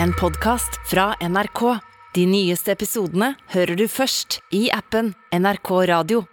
[0.00, 1.78] En podkast fra NRK.
[2.14, 6.24] De nyeste episodene hører du først i appen NRK Radio.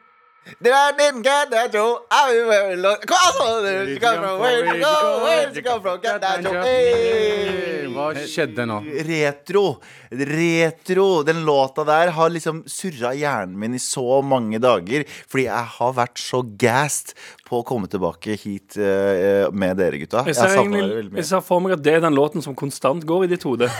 [8.00, 8.80] Hva skjedde nå?
[9.10, 9.64] Retro.
[10.10, 11.08] Retro.
[11.28, 15.06] Den låta der har liksom surra hjernen min i så mange dager.
[15.30, 17.14] Fordi jeg har vært så gassed
[17.50, 20.22] på å komme tilbake hit uh, med dere, gutta.
[20.28, 21.24] Jeg Jeg egentlig, dere veldig jeg mye.
[21.32, 23.66] ser for meg at det er den låten som konstant går i ditt hode.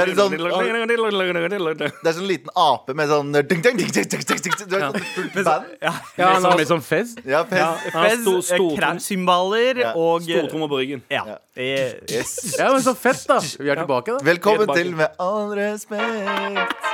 [0.00, 0.40] er sånn- Det
[2.08, 4.52] er sånn liten ape med sånn ding, ding, ding, ding, ding, ding, ding.
[4.68, 5.64] Du er sånn fullt band.
[5.82, 7.14] Ja, Ja, med, sånn, han med sånn fez?
[7.24, 9.92] Ja, Ja, Fez, eh, stortrom- kremsymbaler Ja.
[9.96, 11.02] og Stortrommer på ryggen.
[11.10, 11.24] Ja.
[11.56, 12.56] Yes.
[12.58, 13.38] Ja, men så fett, da.
[13.40, 14.24] Vi er tilbake, da.
[14.24, 14.82] Velkommen Tilbake.
[14.82, 16.93] til Med all respekt.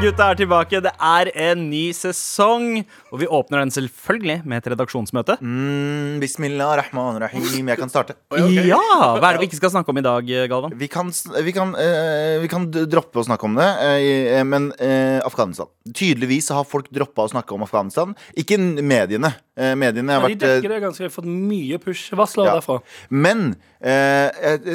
[0.00, 0.78] Gutta er tilbake.
[0.80, 2.78] Det er en ny sesong,
[3.12, 5.34] og vi åpner den selvfølgelig med et redaksjonsmøte.
[5.44, 7.68] Mm, bismillah rahman rahim.
[7.68, 8.16] Jeg kan starte.
[8.32, 8.78] Ja!
[9.20, 10.72] Hva er det vi ikke skal snakke om i dag, Galvan?
[10.80, 11.12] Vi kan,
[11.44, 15.68] vi, kan, uh, vi kan droppe å snakke om det, uh, men uh, Afghanistan.
[15.92, 18.16] Tydeligvis har folk droppa å snakke om Afghanistan.
[18.40, 19.34] Ikke mediene.
[19.76, 21.04] Mediene har Ja, de dekker det ganske.
[21.10, 22.56] Har fått mye push-varsler Ja.
[22.56, 22.80] derfra.
[23.12, 23.50] Men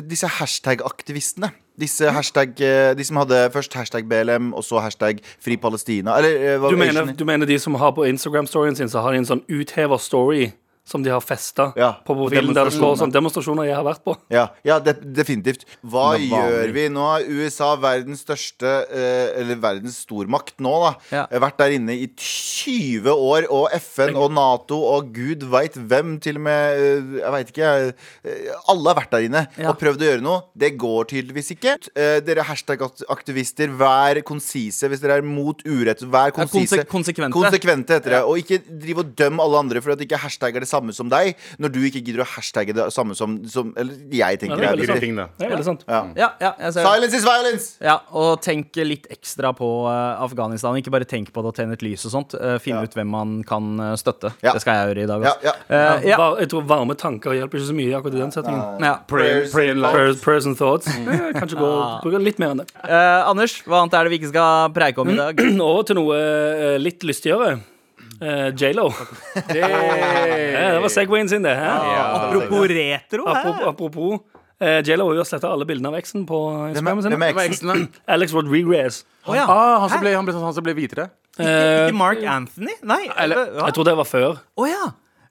[0.05, 5.57] disse hashtag-aktivistene disse hashtag, eh, De som hadde først hashtag BLM og så hashtag Fri
[5.57, 6.17] Palestina.
[6.17, 9.17] Eller eh, Du mener, du mener de som har på Instagram-storyen sin, så har de
[9.17, 10.51] en sånn uthever story
[10.85, 14.03] som de har festa Ja, på profilen, der det står sånn demonstrasjoner jeg har vært
[14.05, 14.13] på.
[14.29, 15.65] Ja, ja de, definitivt.
[15.81, 16.83] Hva Det gjør vi?
[16.93, 20.91] Nå er USA verdens største eh, Eller verdens stormakt nå, da.
[21.09, 21.23] Ja.
[21.31, 25.73] Jeg har Vært der inne i 20 år, og FN og Nato og gud veit
[25.73, 27.71] hvem, til og med eh, Jeg veit ikke.
[28.29, 29.71] eh, Alle har vært der inne Ja.
[29.73, 30.43] og prøvd å gjøre noe.
[30.53, 31.75] Det går tydeligvis ikke.
[31.97, 36.05] Eh, Dere hashtag-aktivister, vær konsise hvis dere er mot urett.
[36.05, 36.85] Vær Ja, konse- konsise.
[36.85, 37.33] konsekvente.
[37.33, 38.23] Konsekvente heter det.
[38.23, 41.09] Og ikke driv og døm alle andre for at ikke hashtag er det samme som
[41.09, 44.61] deg, når du ikke gidder å hashtagge det samme som, som Eller jeg tenker Ja,
[44.61, 45.01] det er det veldig er sant.
[45.05, 45.15] Ting.
[45.15, 45.85] Det er veldig sant.
[45.87, 46.01] Ja.
[46.15, 47.67] Ja, ja, jeg ser Silence is violence!
[47.83, 50.75] Ja, og tenk litt ekstra på uh, Afghanistan.
[50.79, 52.35] Ikke bare tenk på det å tenne et lys og sånt.
[52.37, 52.83] Uh, Finn Ja.
[52.83, 54.33] ut hvem man kan uh, støtte.
[54.43, 54.53] Ja.
[54.55, 55.27] Det skal jeg gjøre i dag.
[55.29, 55.53] Ja, ja.
[56.05, 56.17] Ja.
[56.21, 58.83] Var- Jeg tror varme tanker hjelper ikke så mye akkurat i den settingen.
[58.83, 58.95] Ja.
[59.07, 59.73] Pray, pray.
[59.75, 60.87] Prayers, prayers and thoughts.
[60.87, 61.69] Eh, Kanskje gå,
[62.03, 62.67] bruke litt mer enn det.
[62.83, 65.39] Eh, Anders, hva annet er det vi ikke skal preike om i dag?
[65.69, 66.19] Over til noe
[66.81, 67.57] litt lystigere.
[68.21, 68.89] Uh, J.Lo.
[69.51, 71.51] Det, det var Segwayen sin, det.
[71.59, 73.25] Apropos retro.
[73.27, 74.13] Apropos, apropos
[74.61, 76.39] uh, J.Lo har jo sletta alle bildene av eksen på
[76.75, 76.85] sin.
[77.11, 77.87] hvem er eksen?
[78.15, 79.01] Alex Rodriguez.
[79.27, 79.45] Å, ja.
[79.51, 81.09] Ah, han som ble, han ble, han som ble hvitere?
[81.35, 82.77] Ikke, Eh, ikke Mark Anthony?
[82.87, 83.01] Nei.
[83.19, 84.37] Eller- jeg tror det var før.
[84.55, 84.85] Oh, ja.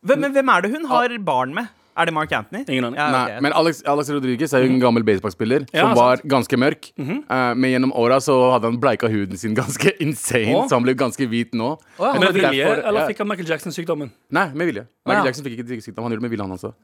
[0.04, 1.70] Hvem, men hvem er det hun har barn med?
[1.96, 2.64] Er det Mark Anthony?
[2.66, 2.96] Ingen aning.
[2.98, 5.98] Ja, Nei, men Alex, Alex Rodriguez er jo en gammel baseballspiller Ja, som sant.
[6.00, 6.88] var ganske mørk.
[6.98, 10.66] Eh, men gjennom åra så hadde han bleika huden sin ganske insane, oh.
[10.66, 11.68] så han ble ganske hvit nå.
[11.98, 13.06] Oh, ja, Men Med er vilje, derfor- eller ja.
[13.12, 14.10] fikk han Michael Jackson-sykdommen?
[14.34, 14.86] Nei, med vilje.
[15.06, 15.28] Michael Ja.
[15.30, 16.74] Jackson fikk ikke sykdom, Han gjorde det med vilje, han også.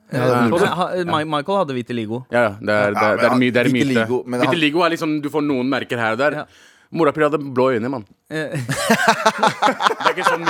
[1.10, 2.24] Ma- Michael hadde vitiligo.
[2.30, 4.40] Ja, ja, det er, det er, det er, men my- det er myte.
[4.46, 6.44] Vitiligo er liksom Du får noen merker her og der.
[6.90, 6.98] Ja.
[6.98, 8.02] Mora pri hadde blå øyne, mann.
[8.30, 8.50] Eh,
[10.00, 10.42] Det er ikke sånn,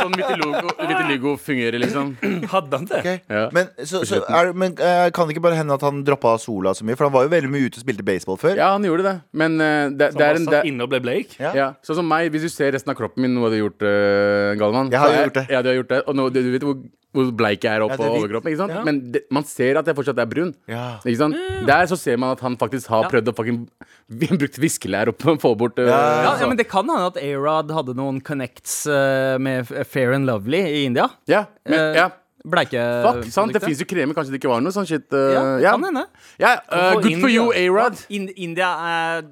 [0.00, 2.08] sånn vitiligo, vitiligo fungerer, liksom.
[2.50, 2.98] Hadde han det?
[3.04, 3.20] Okay.
[3.30, 3.44] Ja.
[3.54, 6.72] Men, så, så er, men uh, kan det ikke bare hende at han droppa sola
[6.74, 6.98] så mye?
[6.98, 8.58] For han var jo veldig mye ute og spilte baseball før.
[8.58, 11.02] Ja, han gjorde det, men uh, det, Han det er en det, inne og ble
[11.06, 11.38] bleik?
[11.38, 11.54] Ja.
[11.56, 13.86] Ja, sånn som meg, hvis du ser resten av kroppen min, noe du har gjort,
[13.86, 15.46] uh, Galvan Jeg har så jo er- gjort det.
[15.54, 16.02] Ja, du har gjort det.
[16.10, 16.78] Og nå, du, du vet hvor,
[17.16, 18.52] hvor bleik jeg er oppå Ja, er overkroppen.
[18.52, 18.74] ikke sant?
[18.76, 18.82] Ja.
[18.86, 20.52] Men det, man ser at jeg fortsatt er brun.
[20.70, 20.84] Ja.
[21.02, 21.40] Ikke sant?
[21.66, 23.10] Der så ser man at han faktisk har Ja.
[23.14, 23.62] prøvd å fucking
[24.42, 27.72] brukt viskelær opp og få bort uh, Ja, ja, men det kan hende at A-Rod
[27.74, 31.08] hadde noen connects uh, med Fair and Lovely i India.
[31.26, 32.06] ja, men, uh, ja.
[32.46, 33.52] Bleike Fuck, sant?
[33.52, 35.02] Det fins jo kremer, kanskje det ikke var noe sånn shit.
[35.12, 36.04] uh, Ja, ja, kan hende.
[36.38, 37.96] Ja, uh, good good for you, Arad.
[37.96, 38.04] A-Rod.
[38.14, 39.22] In India er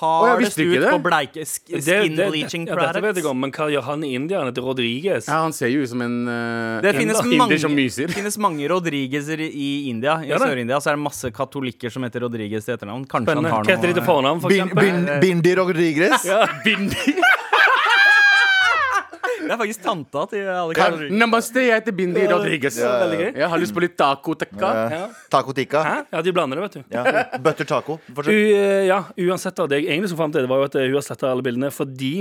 [0.00, 3.30] hardest visste ut på bleike sk Det- skin det- bleaching ja, Dette vet jeg products.
[3.30, 4.38] om, men hva gjør han i India?
[4.42, 5.28] Han heter Rodriguez.
[5.28, 8.06] Ja, han ser jo ut som en uh, Det finnes inder mange, som myser.
[8.08, 10.18] det finnes mange Rodriguezer i India.
[10.22, 10.38] I Ja.
[10.38, 13.06] Sør-India så er det masse katolikker som heter Rodriguez til etternavn.
[13.06, 13.50] Kanskje Spennende.
[13.50, 15.06] han Hva har heter de til noe fornavn, for Bin, eksempel?
[15.06, 16.24] bin, Bindi Rodriguez.
[16.24, 16.46] Ja.
[16.64, 17.14] Bindi.
[19.46, 22.76] Det er faktisk tanta til Alex Kan- Namaste, jeg heter Bindi Rodriguez.
[22.82, 23.30] Ja, ja, ja.
[23.44, 24.70] Jeg har lyst på litt taco tikka.
[24.92, 25.02] Ja.
[25.30, 25.82] Taco tikka.
[25.86, 25.94] Hæ?
[26.12, 26.96] Ja, de blander det, vet du.
[26.96, 27.24] Ja.
[27.38, 27.98] Butter taco.
[28.16, 30.74] U, eh, ja, uansett da, Det jeg egentlig så frem til, det var jo at
[30.80, 32.12] eh, hun har sletta alle bildene fordi,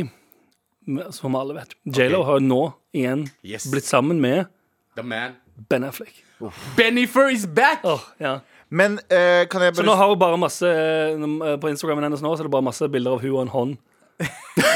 [1.11, 2.61] som alle vet, J.Lo har jo nå
[2.93, 3.65] igjen Yes.
[3.73, 4.45] blitt sammen med
[4.95, 5.33] The man.
[5.69, 6.21] Ben Affleck.
[6.77, 7.79] Bennifer is back!
[7.83, 8.39] Oh, ja.
[8.69, 12.31] Men uh, kan jeg Så nå har hun bare masse uh, På Instagramen hennes nå
[12.35, 13.75] Så er det bare masse bilder av hun og en hånd.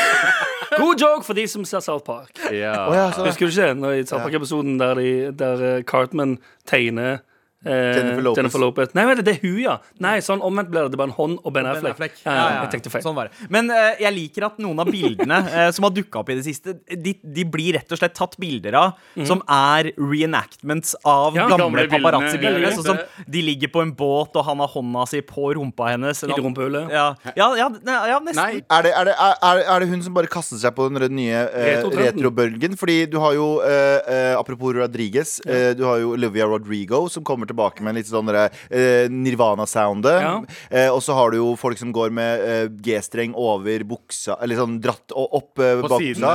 [0.79, 2.39] God joke for de som ser South Park.
[2.51, 2.87] Ja.
[2.87, 3.25] Oh, ja, ja.
[3.25, 3.77] Husker du ikke det?
[3.77, 5.09] Når I South Park-episoden der, de,
[5.39, 6.37] der eh, Cartman
[6.69, 7.19] tegner
[7.65, 8.37] Jennifer Lopez.
[8.39, 8.93] Jennifer Lopez.
[8.95, 9.77] Nei, det er hun, ja.
[9.99, 10.93] Nei, sånn omvendt blir det.
[10.93, 11.95] Det er bare en hånd og Ben Ben Affleck.
[11.97, 12.19] Affleck.
[12.23, 13.03] Ja, ja, jeg tenkte feil.
[13.03, 13.49] Sånn var det.
[13.51, 16.45] Men eh, jeg liker at noen av bildene eh, som har dukka opp i det
[16.47, 21.47] siste, de, de blir rett og slett tatt bilder av som er reenactments av Ja,
[21.51, 22.63] gamle gamle paparazzi-bilder.
[22.63, 25.91] Ja, Sånn som de ligger på en båt, og han har hånda si på rumpa
[25.91, 26.23] hennes.
[26.23, 26.91] I rumpehullet.
[26.93, 28.39] Ja, ja, ja, ne- ja nesten.
[28.39, 28.63] Nei.
[28.69, 31.43] Er det, er, det, er, er det hun som bare kastet seg på den nye
[31.43, 32.19] eh, Retrotrenden.
[32.21, 32.77] retrobølgen?
[32.79, 37.25] Fordi du har jo, eh, eh, apropos Rodriguez, eh, du har jo Olivia Rodrigo som
[37.27, 40.19] kommer tilbake med litt sånn eh, Nirvana-soundet.
[40.23, 40.33] Ja.
[40.69, 44.59] Uh, og så har du jo folk som går med uh, G-streng over buksa, eller
[44.61, 46.33] sånn dratt opp uh, bak buksa.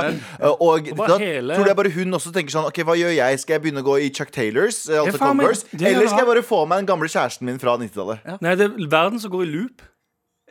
[0.51, 3.41] og da hele- tror jeg bare hun også tenker sånn OK, hva gjør jeg?
[3.43, 5.67] Skal jeg begynne å gå i Chuck Taylors, altså Converse?
[5.71, 8.25] det Eller skal jeg bare få meg den gamle kjæresten min fra 90-tallet?
[8.43, 9.85] Nei, det er verden som går i loop.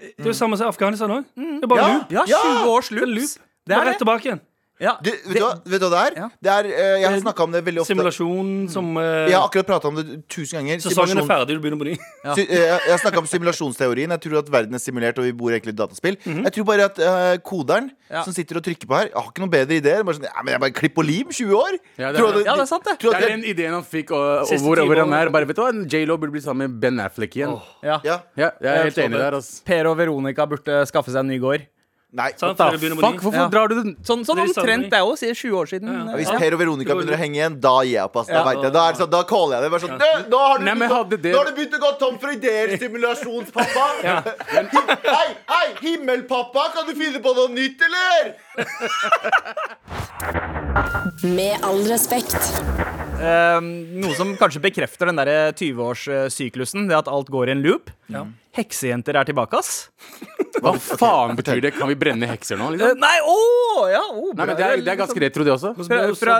[0.04, 1.28] Det er jo samme som Afghanistan òg.
[1.38, 1.92] Det er bare Ja.
[1.98, 2.10] loop.
[2.12, 3.38] Ja, 20 års loops.
[3.64, 4.40] Det Bare er rett tilbake igjen.
[4.82, 4.96] Ja.
[4.98, 6.14] Du, vet, du hva, vet du hva det er?
[6.18, 6.26] Ja.
[6.42, 7.94] Det er eh, jeg har snakka om det veldig ofte.
[7.94, 10.80] Simulasjon som eh, Jeg har akkurat prata om det tusen ganger.
[10.82, 11.94] Sesongen er ferdig, du begynner på ny.
[12.34, 14.10] Eh, jeg jeg har snakka om simulasjonsteorien.
[14.16, 16.18] Jeg tror at verden er simulert, og vi bor egentlig i dataspill.
[16.26, 18.20] Jeg tror bare at eh, koderen Ja.
[18.26, 20.02] som sitter og trykker på her, har ikke noen bedre ideer.
[20.06, 21.78] Bare sånn, ja, men jeg bare klipp og lim, 20 år!
[21.98, 22.98] Ja, det er- at, Ja, det er sant, det.
[23.00, 25.30] Det er den ideen han fikk, og, og hvor, hvor han er.
[25.34, 27.54] Bare vet du hva, J.Lo burde bli sammen med Ben Affleck igjen.
[27.82, 28.00] Ja.
[28.04, 28.18] ja.
[28.36, 29.38] Ja, jeg er helt Jeg enig der.
[29.40, 29.62] Altså.
[29.66, 31.64] Per og Veronica burde skaffe seg en ny gård.
[32.14, 32.28] Nei.
[32.38, 33.48] sånn, Da, fuck, hvorfor Ja.
[33.50, 33.96] drar du den?
[34.06, 35.88] Sånn, sånn Det omtrent det òg, sier 20 år siden.
[35.90, 36.14] Ja.
[36.14, 38.16] Hvis Per og Veronica begynner å henge igjen, da gir jeg opp.
[38.16, 38.26] ass.
[38.28, 38.44] Da, Ja.
[38.62, 38.72] jeg.
[38.72, 39.70] da, er det sånn, da caller jeg det.
[39.74, 41.04] Bare sånn, «Du, nå, har du Nei, det- nå har
[41.44, 43.84] du begynt å gå tom for ideer, simulasjonspappa.
[44.54, 48.34] Him- Hei, hei, himmelpappa, kan du finne på noe nytt, eller?
[51.24, 52.38] Med all respekt.
[53.20, 57.90] Eh, noe som kanskje bekrefter den der 20-årssyklusen, det at alt går i en loop.
[58.54, 59.88] Heksejenter er tilbake, ass.
[60.62, 61.72] Hva faen betyr det?
[61.76, 62.68] Kan vi brenne hekser nå?
[62.70, 62.98] Eh, Liksom?
[63.02, 63.36] nei, å!
[63.90, 65.72] ja, å, Nei, men det er, det er ganske retro, det også.
[65.88, 66.36] fra, fra,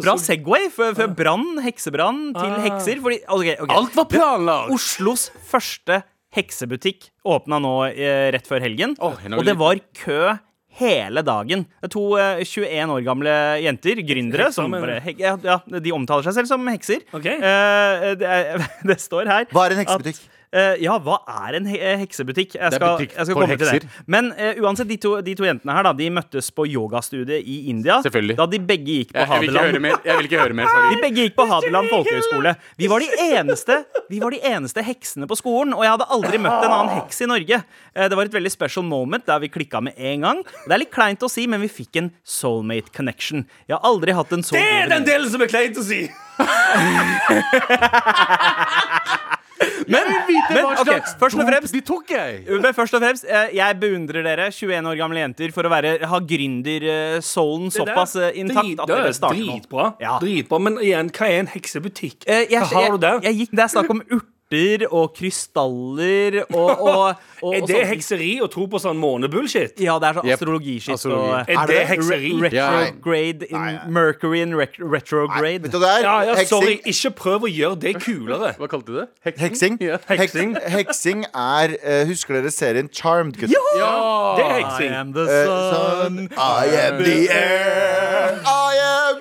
[0.00, 0.68] Bra Segway.
[0.74, 2.58] Fra, fra brann, heksebrann, til Ah.
[2.66, 3.00] hekser.
[3.04, 3.76] Fordi, okay, okay.
[3.76, 4.74] Alt var planlagt!
[4.74, 6.02] Oslos første
[6.34, 8.96] heksebutikk åpna nå eh, rett før helgen.
[9.00, 10.34] Og det var kø
[10.74, 11.62] hele dagen.
[11.78, 15.92] Det er to eh, 21 år gamle jenter, gründere, som bare, hek- ja, ja, de
[15.94, 17.04] omtaler seg selv som hekser.
[17.14, 17.38] Okay.
[17.38, 20.18] Eh, det, er, det står her Hva er en heksebutikk?
[20.18, 20.30] at, eh,
[20.80, 21.16] ja, hva
[21.48, 22.54] er en he heksebutikk?
[22.54, 23.72] Jeg Det er butikk jeg skal for komme til det.
[23.74, 23.88] hekser.
[24.06, 27.56] Men uh, uansett, de to, de to jentene her da, De møttes på yogastudiet i
[27.72, 27.96] India.
[28.04, 28.36] Selvfølgelig.
[28.38, 29.74] Da de begge gikk på Jeg, jeg, Hadeland.
[30.04, 30.66] Jeg vil ikke høre mer.
[30.94, 32.50] De begge gikk på Hadeland folkehøgskole.
[32.78, 33.74] Vi var, de eneste,
[34.10, 37.16] vi var de eneste heksene på skolen, og jeg hadde aldri møtt en annen heks
[37.24, 37.56] i Norge.
[37.96, 40.38] Uh, Det var et veldig special moment der vi klikka med en gang.
[40.66, 43.38] Det er litt kleint å si, men vi fikk en soulmate connection.
[43.66, 46.02] Jeg har aldri hatt en så Det er den delen som er kleint å si!
[49.90, 50.10] Men,
[50.50, 51.76] men okay, først og fremst
[52.10, 52.44] jeg!
[52.48, 55.96] men først og fremst, eh, Jeg beundrer dere 21 år gamle jenter for å være,
[56.10, 59.58] ha gründersoulen såpass eh, intakt at det er dere starter nå.
[59.58, 59.88] Dritbra.
[60.02, 60.18] Ja.
[60.22, 60.60] Dritbra.
[60.68, 62.22] Men igjen, hva er en heksebutikk?
[62.26, 63.20] Eh, jeg, Hva har du der?
[63.22, 64.33] Jeg, jeg gikk, det er snakk om urter
[64.90, 69.78] og krystaller og, og, og Er det sånn- hekseri å tro på sånn månebullshit?
[69.84, 70.38] Ja, det er sånn Yep.
[70.38, 71.30] astrologiskitt Astrologi.
[71.30, 72.32] og Er Er det hekseri?
[72.42, 72.68] re Ja.
[72.80, 73.90] retrograde in Nei, nei.
[73.98, 75.62] Mercury in rec Nei, retrograde.
[75.62, 76.02] vet du hva det er?
[76.02, 76.76] Ja, ja, sorry.
[76.78, 76.94] Heksing.
[76.94, 78.54] Ikke prøv å gjøre det kulere.
[78.58, 79.08] Hva kalte du det?
[79.38, 79.78] Heksing.
[79.80, 79.98] Ja.
[80.08, 80.54] Heksing.
[80.76, 83.36] Heksing er eh, Husker dere serien Charmed?
[83.36, 83.54] gutter?
[83.78, 84.36] Ja!
[84.36, 86.28] Det er I am the Eh, sun.
[86.28, 88.40] sånn, I am the air.
[88.44, 89.20] I am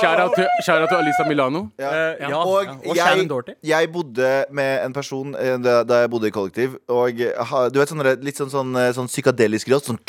[0.00, 0.34] Shout-out
[0.88, 1.62] til, Alisa Milano.
[1.78, 1.90] Ja.
[1.90, 2.76] Eh, ja, Og, ja.
[2.90, 6.76] og Shannon jeg, jeg bodde med en person eh, da, da jeg bodde i kollektiv.
[6.88, 9.90] Og eh, du vet sånn litt sånn, sånn, eh, sånn psykadelisk røst.
[9.90, 10.00] Sånn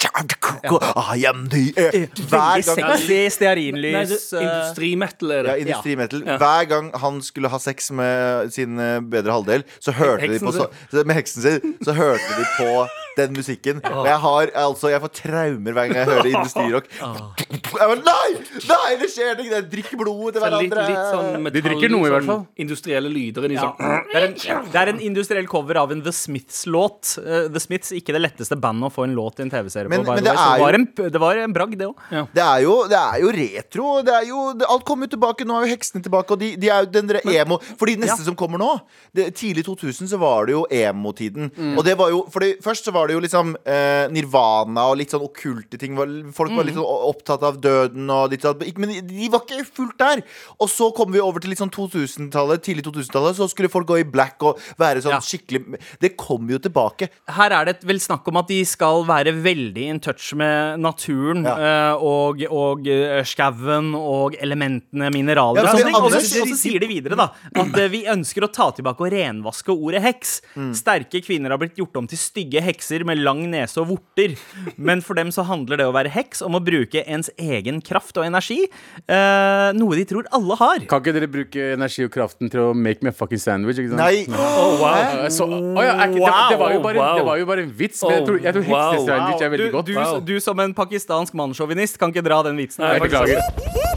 [0.00, 1.30] ja.
[1.30, 1.64] am the.
[1.76, 2.00] Hver
[2.30, 4.14] Veldig gang sexy stearinlys.
[4.32, 5.66] industrimetal er ja, det.
[5.66, 6.24] industrimetal.
[6.26, 6.38] Ja.
[6.40, 8.76] Hver gang han skulle ha sex med sin
[9.10, 10.70] bedre halvdel, så hørte de på så-
[11.04, 13.80] Med heksen sin, så hørte de på den musikken.
[13.84, 16.86] Og jeg har altså Jeg får traumer hver gang jeg hører industrirock.
[16.90, 18.28] Jeg bare, nei!
[18.70, 19.60] Nei, det skjer ikke!
[19.60, 20.86] De drikker blodet til litt, hverandre.
[20.88, 22.42] litt sånn De drikker noe i hvert fall.
[22.60, 23.70] industrielle lyder inni Ja.
[23.70, 27.18] sånn Det, er en, det er en industriell cover av en The Smiths-låt.
[27.24, 29.94] Eh, The Smiths ikke det letteste bandet å få en låt i en TV-serie på.
[29.96, 31.52] Men- by men the det way, så er det var jo- en, det var en
[31.52, 31.96] bragd, det òg.
[32.34, 34.02] Det er, jo, det er jo retro.
[34.02, 35.44] Det er jo, det, alt kommer jo tilbake.
[35.46, 36.30] Nå er jo heksene tilbake.
[36.30, 38.24] Og de, de er jo den der emo For de neste Ja.
[38.30, 38.80] som kommer nå
[39.14, 41.50] det, Tidlig 2000 så var det jo emo-tiden.
[41.56, 41.76] Mm.
[41.78, 45.10] Og det var jo Fordi først så var det jo liksom eh, Nirvana og litt
[45.14, 45.94] sånn okkulte ting.
[45.96, 46.56] Var, folk Mm.
[46.56, 50.22] var litt sånn opptatt av døden og litt sånn Men de, var ikke fullt der.
[50.60, 53.36] Og så kom vi over til litt sånn 2000-tallet, tidlig 2000-tallet.
[53.36, 55.20] Så skulle folk gå i black og være sånn Ja.
[55.20, 57.08] skikkelig Det kommer jo tilbake.
[57.28, 61.44] Her er det vel snakk om at de skal være veldig in touch med naturen
[61.44, 61.56] Ja.
[61.92, 65.94] eh, og, og eh, skauen og elementene, mineraler Ja, og sånne ting.
[65.94, 68.98] Og så, og så sier de videre da at eh, vi ønsker å ta tilbake
[69.06, 70.40] og renvaske ordet heks.
[70.56, 70.74] Mm.
[70.74, 74.34] Sterke kvinner har blitt gjort om til stygge hekser hekser med lang nese og vorter.
[74.76, 78.16] Men for dem så handler det å være heks om å bruke ens egen kraft
[78.18, 78.66] og energi.
[79.06, 80.82] Uh, noe de tror alle har.
[80.90, 83.78] Kan ikke dere bruke energi og kraften til å make me a fucking sandwich?
[83.78, 84.02] Ikke sant?
[84.02, 84.24] Nei!
[84.26, 87.72] Eh, Så, oh ja, ikke, det, det, var jo bare, det var jo bare en
[87.78, 88.90] vits, men jeg tror, jeg tror Oh, wow.
[88.92, 89.86] heksesandwich er veldig Du, godt.
[89.86, 90.20] du, Wow.
[90.26, 92.84] du som en pakistansk mannssjåvinist kan ikke dra den vitsen.
[92.84, 93.89] Nei, Jeg beklager.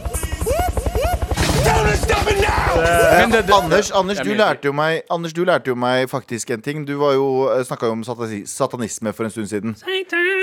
[1.63, 6.49] Eh, det- det- Anders, Anders, du lærte jo meg, Anders, du lærte jo meg faktisk
[6.51, 6.85] en ting.
[6.85, 9.75] Du var jo, snakka jo om satanisme for en stund siden.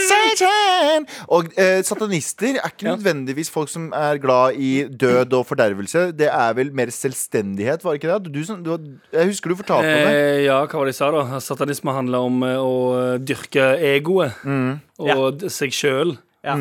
[0.09, 1.07] Satan!
[1.29, 6.13] Og eh, satanister er ikke nødvendigvis folk som er glad i død og fordervelse.
[6.17, 8.33] Det er vel mer selvstendighet, var det ikke det?
[8.33, 10.39] Du, du, du, jeg husker du fortalte om det.
[10.39, 11.39] Eh, ja, hva var det jeg sa da?
[11.41, 14.81] Satanisme handler om eh, å dyrke egoet Mm.
[14.99, 15.49] og ja.
[15.49, 16.17] seg sjøl.
[16.41, 16.55] Ja.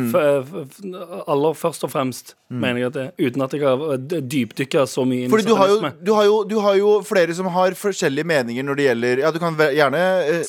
[1.31, 5.05] Aller først og fremst, mener jeg at det uten at jeg har eh, dypdykka så
[5.07, 7.47] mye inn i Fordi du har, jo, du, har jo, du har jo flere som
[7.55, 10.43] har forskjellige meninger når det gjelder Ja, du kan gjerne eh,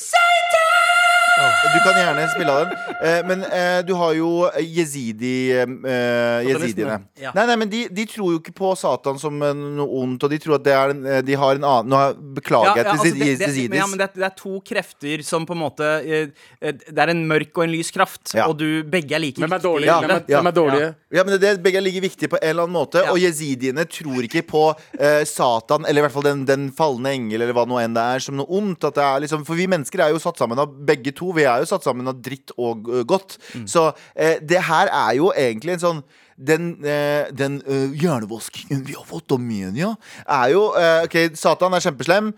[1.31, 2.73] Du kan gjerne spille av den.
[3.07, 6.97] Eh, men eh, du har jo jezidi, eh, jezidiene.
[7.21, 7.31] Ja.
[7.35, 10.33] Nei, nei, men de, de tror jo ikke på Satan som eh, noe ondt, og
[10.33, 12.85] de tror at det er en, eh, de har en annen Nå har- beklager jeg
[12.85, 13.69] til altså, det, det, jezidis.
[13.71, 16.27] men ja, men det, det er to krefter som på en måte eh,
[16.61, 18.45] eh, Det er en mørk og en lys kraft, Ja.
[18.51, 19.89] og du, begge er like Hvem er dårlige?
[19.91, 20.91] Ja, Hvem er, ja, hvem er dårlige?
[21.11, 23.01] Ja, men det, det, Begge er like viktige på en eller annen måte.
[23.03, 23.11] Ja.
[23.15, 24.61] Og jesidiene tror ikke på
[24.99, 28.05] eh, Satan, eller i hvert fall den, den falne engel, eller hva nå enn det
[28.15, 28.85] er, som noe ondt.
[28.87, 31.31] At det er liksom, for vi mennesker er jo satt sammen av begge to.
[31.37, 33.37] Vi er jo satt sammen av dritt og ø, godt.
[33.53, 33.67] Mm.
[33.69, 36.03] Så eh, det her er jo egentlig en sånn
[36.41, 39.91] den, eh, den eh, hjernevaskingen vi har fått om Menia,
[40.25, 42.31] er jo eh, OK, Satan er kjempeslem.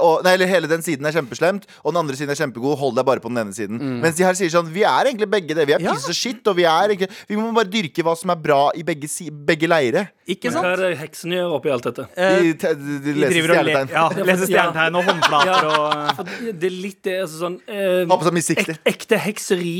[0.00, 2.78] og, nei, eller hele den siden er kjempeslemt, og den andre siden er kjempegod.
[2.80, 3.80] Hold deg bare på den ene siden.
[4.02, 5.66] Mens de her sier sånn Vi er egentlig begge det.
[5.68, 5.84] Vi er Mm.
[5.88, 5.94] Ja.
[5.96, 8.70] piece of shit, og vi er egentlig Vi må bare dyrke hva som er bra
[8.76, 10.06] i begge, si, begge leire.
[10.30, 12.04] Ikke Men Hva er det heksene gjør oppi alt dette?
[12.16, 13.90] De, de, de de leser stjernetegn.
[13.94, 16.26] ja, leser stjernetegn og håndflater og
[16.60, 18.76] det er litt det altså sånn eh, Ha på seg missikte.
[18.84, 19.74] ek, Ekte hekseri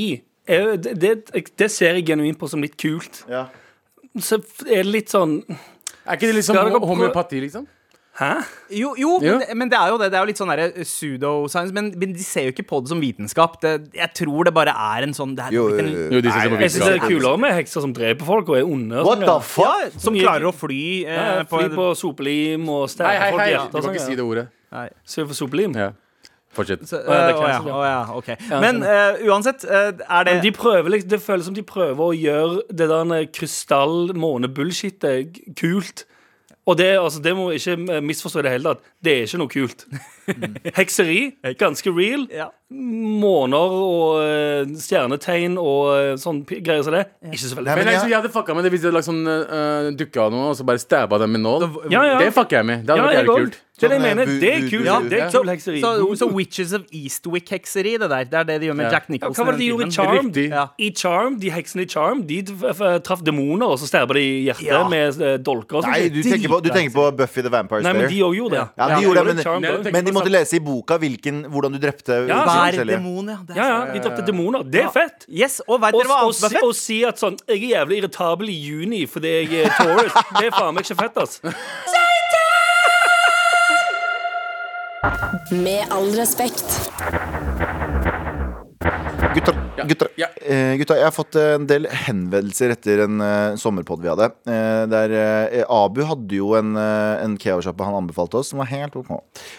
[0.50, 1.12] er det, det,
[1.60, 3.22] det ser jeg genuint på som litt kult.
[3.30, 3.44] Ja.
[4.18, 7.66] Så er det litt sånn Er ikke det liksom Skal dere homeopati, liksom?
[8.20, 8.42] Hæ?
[8.74, 9.36] Jo, jo Jo.
[9.38, 10.10] men, det- men det er jo det.
[10.10, 11.72] Det er jo litt sånn derre pseudo-science.
[11.72, 13.54] Men, men de ser jo ikke på det som vitenskap.
[13.62, 16.20] Det, jeg tror det bare er en sånn det er, Jo, blitt en- jo.
[16.20, 17.08] De ser på Jeg syns det er vitenskap.
[17.08, 18.98] kulere med hekser som dreper folk og er onde.
[18.98, 19.38] og What sånn, the ja.
[19.38, 19.94] fuck?
[19.94, 23.40] ja, Som klarer å fly eh, Ja, Fly på sopelim og Hei, stære hei, folk
[23.40, 23.52] i hei!
[23.54, 23.70] hjertet.
[23.72, 24.48] Du og kan ikke sånn, si det ordet.
[24.72, 24.88] Nei.
[25.06, 25.74] Så for sopelim.
[25.76, 25.90] Ja.
[26.52, 26.82] Fortsett.
[26.88, 27.74] Så, Å, ja, eh, å, ja, cancel, ja.
[27.74, 28.28] å, ja, ok.
[28.64, 32.10] Men uh, uansett, uh, er det de prøver, liksom- det føles som de prøver å
[32.16, 36.04] gjøre det der krystall-måne-bullshitet kult.
[36.68, 37.72] Og det, altså, det må ikke
[38.04, 38.80] misforstå i det hele tatt.
[39.02, 39.80] Det er ikke noe kult.
[40.76, 42.26] Hekseri, ganske real.
[42.30, 42.46] ja.
[42.70, 44.22] Måner og
[44.78, 47.00] stjernetegn og sånn greier som det.
[47.32, 48.98] Ikke så veldig Nei, Men liksom, jeg- jeg hadde fucka med det hvis de hadde
[49.00, 51.66] lagt sånn uh, dukke av noe og så bare stabba dem med nål.
[51.90, 52.20] Ja, ja.
[52.22, 52.78] Det fucker jeg med.
[52.86, 53.56] Det hadde Ja, vært jævlig kult.
[53.80, 54.22] Det er det jeg mener.
[54.22, 54.84] eh, Det er kult.
[54.84, 55.80] Ja, Det er så, kul hekseri.
[55.80, 58.24] så, så Witches of Eastwick-hekseri, det der.
[58.24, 58.90] Det er det de gjør med Ja.
[58.98, 60.50] Jack Ja, hva var det de gjorde i filmen.
[60.52, 60.66] Ja.
[60.78, 62.42] I Charm, De heksene i Charm De
[63.00, 64.82] traff demoner, og så stabba de i hjertet Ja.
[64.88, 65.76] med eh, dolker.
[65.78, 65.90] og sånn.
[65.92, 68.50] Nei, du tenker, på, du tenker på Buffy the Vampire Nei, men de òg gjorde
[68.50, 68.68] det.
[68.76, 69.44] Ja, de Ja, gjorde det,
[69.84, 73.38] men, men de måtte lese i boka hvilken, hvordan du drepte Ja, Hver demon, ja.
[73.56, 74.62] Ja, ja, de drepte demoner.
[74.70, 75.26] Det er fett.
[75.28, 76.62] Yes, og vet dere hva annet var fett?
[76.62, 80.12] Å si at sånn Jeg er jævlig irritabel i juni fordi jeg er Taurus.
[80.38, 81.40] Det er faen meg ikke fett, ass.
[85.50, 86.90] Med all respekt.
[89.34, 89.54] Gutter,
[89.88, 90.26] gutter, Ja.
[90.42, 94.26] eh, gutta, jeg har fått eh, en del henvendelser etter en uh, sommerpod vi hadde.
[94.50, 98.68] Eh, der eh, Abu hadde jo en, uh, en keosjappe han anbefalte oss, som var
[98.72, 99.12] helt OK.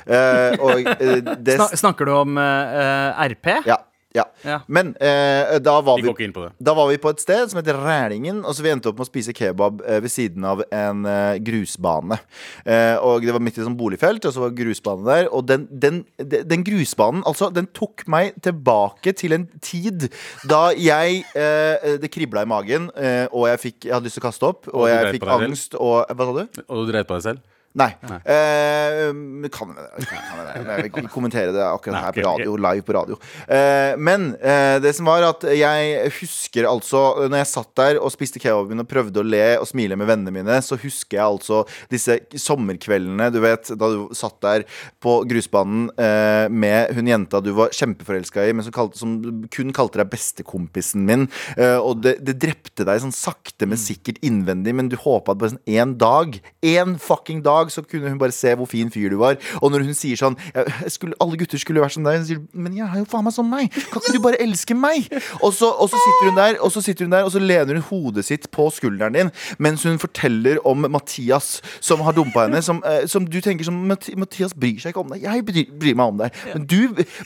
[0.05, 3.55] Eh, og eh, det snakker du om eh, RP?
[3.65, 3.79] Ja.
[4.15, 4.25] Ja.
[4.43, 4.57] Ja.
[4.67, 6.49] Men eh, da var Vi vi.
[6.59, 9.05] Da var vi på et sted som heter Rælingen, og så vi endte opp med
[9.05, 12.17] å spise kebab eh, ved siden av en eh, grusbane.
[12.65, 15.29] Eh, og det var midt i sånn boligfelt, og så var grusbane der.
[15.31, 20.09] Og den, den, den, den grusbanen, altså, den tok meg tilbake til en tid
[20.47, 24.25] da jeg eh, Det kribla i magen, eh, og jeg, fikk, jeg hadde lyst til
[24.25, 26.61] å kaste opp, og Og jeg fikk angst og Hva sa du?
[26.67, 27.43] Og du dreit på deg selv?
[27.71, 27.87] Nei.
[28.27, 29.11] Eh,
[29.47, 33.17] kan kan jeg vil ikke kommentere det akkurat her på radio, live på radio.
[33.47, 38.11] Eh, men eh, det som var at jeg husker altså Når jeg satt der og
[38.11, 41.61] spiste kebaben og prøvde å le og smile med vennene mine, så husker jeg altså
[41.91, 44.65] disse sommerkveldene, du vet, da du satt der
[45.03, 49.15] på grusbanen eh, med hun jenta du var kjempeforelska i, men som, kalte, som
[49.53, 51.27] kun kalte deg bestekompisen min.
[51.55, 55.41] Eh, og det, det drepte deg sånn sakte, men sikkert innvendig, men du håpa at
[55.41, 56.35] bare sånn én dag,
[56.65, 59.39] én fucking dag dag så kunne hun bare se hvor fin fyr du var.
[59.61, 60.37] Og når hun sier sånn
[60.91, 63.35] skulle, Alle gutter skulle vært som deg, Hun sier men jeg er jo faen meg
[63.35, 63.71] som meg.
[63.91, 65.07] Kan ikke du bare elske meg?
[65.41, 67.79] Og så, og så sitter hun der, og så sitter hun der, og så lener
[67.79, 72.61] hun hodet sitt på skulderen din mens hun forteller om Mathias som har dumpa henne.
[72.65, 75.25] Som, eh, som du tenker som Mathias bryr seg ikke om deg.
[75.25, 76.41] Jeg bryr, bryr meg om deg.
[76.53, 76.79] Men du,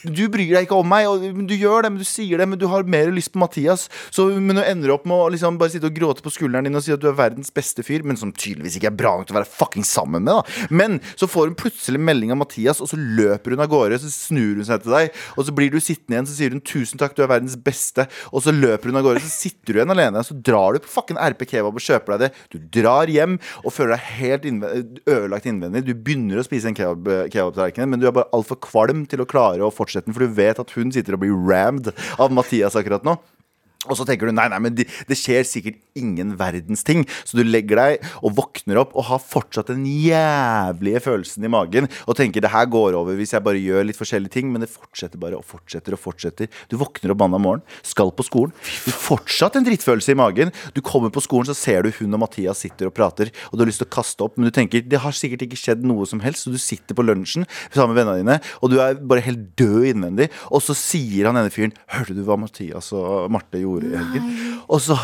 [0.04, 1.08] du bryr deg ikke om meg.
[1.10, 3.86] Og, du gjør det, men du sier det, men du har mer lyst på Mathias.
[4.10, 6.78] Så, men hun ender opp med å liksom bare sitte og gråte på skulderen din
[6.78, 9.28] og si at du er verdens beste fyr, men som tydeligvis ikke er bra nok
[9.28, 10.36] til å være fucking sammen med.
[10.36, 14.00] da Men så får hun plutselig melding av Mathias, og så løper hun av gårde.
[14.02, 16.64] Så snur hun seg til deg, og så blir du sittende igjen, så sier hun
[16.64, 19.22] 'tusen takk, du er verdens beste', og så løper hun av gårde.
[19.24, 22.16] Så sitter du igjen alene, og så drar du på fucking RP Kebab og kjøper
[22.16, 22.32] deg det.
[22.50, 24.74] Du drar hjem og føler deg helt innve-
[25.06, 25.84] ødelagt innvendig.
[25.86, 29.28] Du begynner å spise en kebab- kebabtallerken, men du er bare altfor kvalm til å
[29.28, 32.76] klare å fortsette den, for du vet at hun sitter og blir rammed av Mathias
[32.76, 33.18] akkurat nå.
[33.86, 37.04] Og så tenker du nei, nei, men det, skjer sikkert ingen verdens ting.
[37.24, 41.88] Så du legger deg og våkner opp og har fortsatt den jævlige følelsen i magen
[42.06, 44.70] og tenker det her går over hvis jeg bare gjør litt forskjellige ting, men det
[44.72, 46.50] fortsetter bare og fortsetter og fortsetter.
[46.70, 48.54] Du våkner opp mandag morgen, skal på skolen.
[48.84, 50.52] Du har fortsatt en drittfølelse i magen.
[50.76, 53.64] Du kommer på skolen, så ser du hun og Mathias sitter og prater, og du
[53.64, 56.06] har lyst til å kaste opp, men du tenker det har sikkert ikke skjedd noe
[56.08, 59.24] som helst, så du sitter på lunsjen sammen med vennene dine, og du er bare
[59.26, 63.60] helt død innvendig, og så sier han ene fyren Hørte du hva Mathias og Marte
[63.60, 64.32] gjorde i helgen?
[64.68, 64.96] Og så,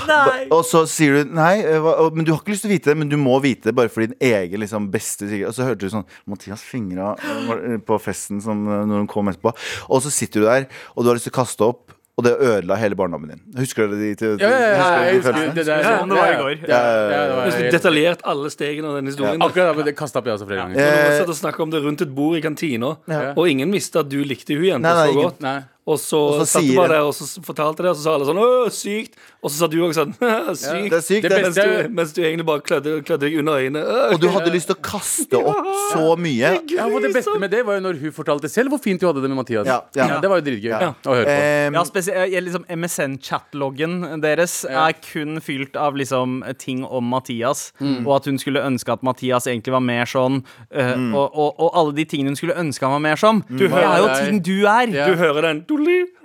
[0.51, 1.85] og så sier du nei, eh,
[2.17, 3.89] men du har ikke lyst til å vite det, men du må vite det bare
[3.93, 5.53] for din egen liksom, beste sikkerhet.
[5.53, 9.29] Og så hørte du sånn Mathias fingra eh, på festen som, eh, når hun kom
[9.31, 9.53] etterpå.
[9.89, 12.35] Og så sitter du der, og du har lyst til å kaste opp, og det
[12.45, 13.39] ødela hele barndommen din.
[13.57, 15.55] Husker dere de, til, Ja, ja, ja, jeg de husker følelsene?
[15.57, 15.87] det der.
[15.87, 16.51] Sånn det var i går.
[16.69, 19.39] Ja, ja, ja, detaljert alle stegene av den historien.
[19.41, 20.77] Ja, Akkurat det kasta opp jeg også flere ganger.
[20.77, 23.33] Eh, vi satt og snakke om det rundt et bord i kantina, Ja.
[23.33, 25.41] og ingen visste at du likte hun jenta så godt.
[25.41, 25.63] Nei.
[25.85, 28.13] Og så, Og så satt du bare der og så fortalte det, og så sa
[28.15, 29.17] alle sånn 'Å, sykt'.
[29.43, 30.13] Og så sa du òg sånn
[30.55, 30.91] sykt.
[30.93, 31.27] Det er sykt.
[31.43, 33.83] Mens du, mens du egentlig bare klødde, klødde deg under øynene.
[34.15, 36.53] Og du hadde lyst til å kaste opp så mye.
[36.71, 39.11] Ja, og Det beste med det var jo når hun fortalte selv hvor fint hun
[39.11, 39.67] hadde det med Mathias.
[39.67, 40.21] Ja, ja.
[40.23, 40.93] Det var jo dritgøy Ja.
[41.03, 42.31] å høre på.
[42.31, 44.89] Ja, liksom MSN-chatloggen deres Ja.
[44.89, 47.73] er kun fylt av liksom ting om Mathias.
[47.81, 48.07] Mm.
[48.07, 50.45] Og at hun skulle ønske at Mathias egentlig var mer sånn.
[50.71, 53.43] eh, og, og, og alle de tingene hun skulle ønske han var mer som.
[53.51, 53.59] Mm.
[53.59, 54.87] det er jo ting du er.
[54.93, 55.07] Ja.
[55.07, 55.65] Du hører den,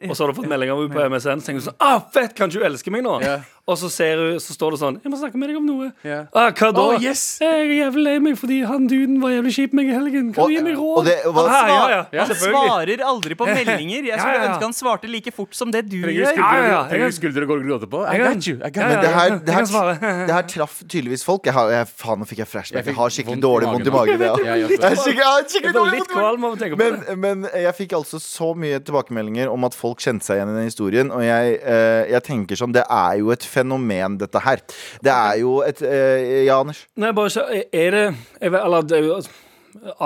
[0.10, 1.42] og så har du fått melding av henne på MSN.
[1.42, 3.20] Så tenker du sånn ah, 'Fett, kan ikke hun elske meg nå?'
[3.68, 5.92] Og så, ser hun, så står det sånn 'Jeg må snakke med deg om noe'.
[6.08, 6.20] Ja.
[6.34, 6.80] Ah, hva da?
[6.88, 7.40] Oh, yes.
[7.42, 10.34] Jeg er jævlig lei meg fordi han duden var jævlig kjip med meg i helgen.
[10.34, 10.98] Kan Og- du gi meg råd?
[10.98, 12.24] og det var- ah, ja, ja, Ja.
[12.24, 14.04] Han svarer aldri på meldinger.
[14.08, 14.48] Jeg skulle ja, ja.
[14.56, 16.32] ønske han svarte like fort som det du gjør.
[16.32, 16.84] skuldre, Ja, ja, ja.
[16.88, 18.00] trenger du skuldre og gråte på?
[18.08, 18.56] I got you.
[18.64, 21.44] I got Men det her, det her, det her traff tydeligvis folk.
[21.44, 22.86] Jeg har, jeg, faen, nå fikk jeg flashback.
[22.86, 24.20] Jeg Jeg har skikkelig dårlig vondt i magen.
[24.78, 26.40] Jeg har skikkelig dårlig litt vondt i magen.
[26.40, 27.18] kvalm av å tenke på det.
[27.20, 30.58] Men, men jeg fikk altså så mye tilbakemeldinger om at folk kjente seg igjen i
[30.58, 31.12] den historien.
[31.12, 34.64] Og jeg, eh, jeg tenker sånn, det er jo et fenomen, dette her.
[35.04, 36.86] Det er jo et eh, Ja, Anders?
[37.00, 38.06] Nei, bare så, er det,
[38.40, 39.20] jeg vet, eller, det er jo,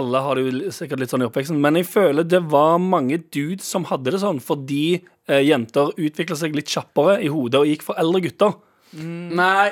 [0.02, 3.22] Alle har det jo sikkert litt sånn i oppveksten, men jeg føler det var mange
[3.32, 7.72] dudes som hadde det sånn fordi eh, jenter utvikla seg litt kjappere i hodet og
[7.72, 8.60] gikk for eldre gutter.
[8.92, 9.72] Nei.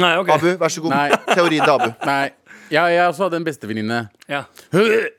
[0.00, 0.32] Nei, OK.
[0.38, 0.94] Abu, vær så god.
[0.94, 1.20] Nei.
[1.34, 1.90] Teori til Abu.
[2.08, 2.32] Nei.
[2.72, 4.00] Ja, jeg også hadde en bestevenninne.
[4.30, 4.44] Ja.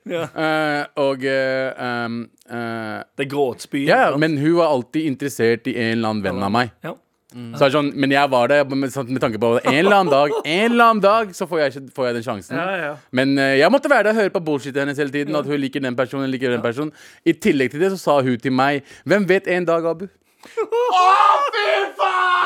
[0.10, 0.26] Ja.
[0.34, 3.86] Uh, og uh, um, uh, Det er gråtspy.
[3.86, 6.74] Ja, men hun var alltid interessert i en eller annen venn av meg.
[6.86, 6.96] Ja.
[7.36, 9.96] Så er det sånn, men jeg var det med, sånn, med tanke på en eller
[9.98, 12.56] annen dag En eller annen dag så får jeg, ikke- får jeg den sjansen.
[12.56, 12.92] Ja, ja.
[13.12, 15.36] Men uh, jeg måtte være der og høre på bullshit hennes hele tiden.
[15.36, 16.94] At hun liker den personen, liker den personen
[17.28, 20.08] I tillegg til det så sa hun til meg Hvem vet en dag, Abu?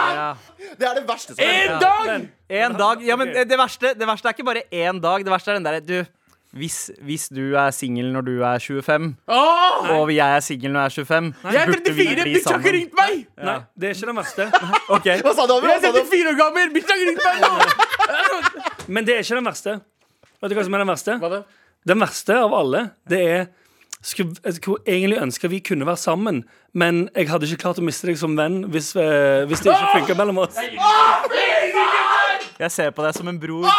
[0.09, 0.33] Ja.
[0.79, 2.09] Det er det verste som En dag!
[2.49, 3.01] En dag.
[3.05, 5.23] Ja, men det verste, det verste er ikke bare én dag.
[5.25, 5.97] Det verste er den derre Du,
[6.51, 9.89] hvis, hvis du er singel når du er 25, Åh!
[9.99, 12.23] og jeg er singel når jeg er 25, Jeg er 34!
[12.23, 13.27] bli Bitch har ikke ringt meg!
[13.37, 14.43] Nei, det er ikke det verste.
[14.97, 15.17] okay.
[15.21, 15.53] Hva sa du?
[15.61, 16.67] Jeg er 34 år gammel!
[16.73, 17.51] Bitch har ikke ringt meg nå!
[18.97, 19.71] Men det er ikke den verste.
[20.41, 21.13] Vet du hva som er den verste?
[21.21, 21.43] Hva det?
[21.89, 23.41] Den verste av alle, det er
[24.01, 27.85] skulle, Jeg skulle egentlig ønske vi kunne være sammen, men jeg hadde ikke klart å
[27.85, 30.55] miste deg som venn hvis, eh, hvis det ikke funka mellom oss.
[32.59, 33.69] Jeg ser på deg som en bror.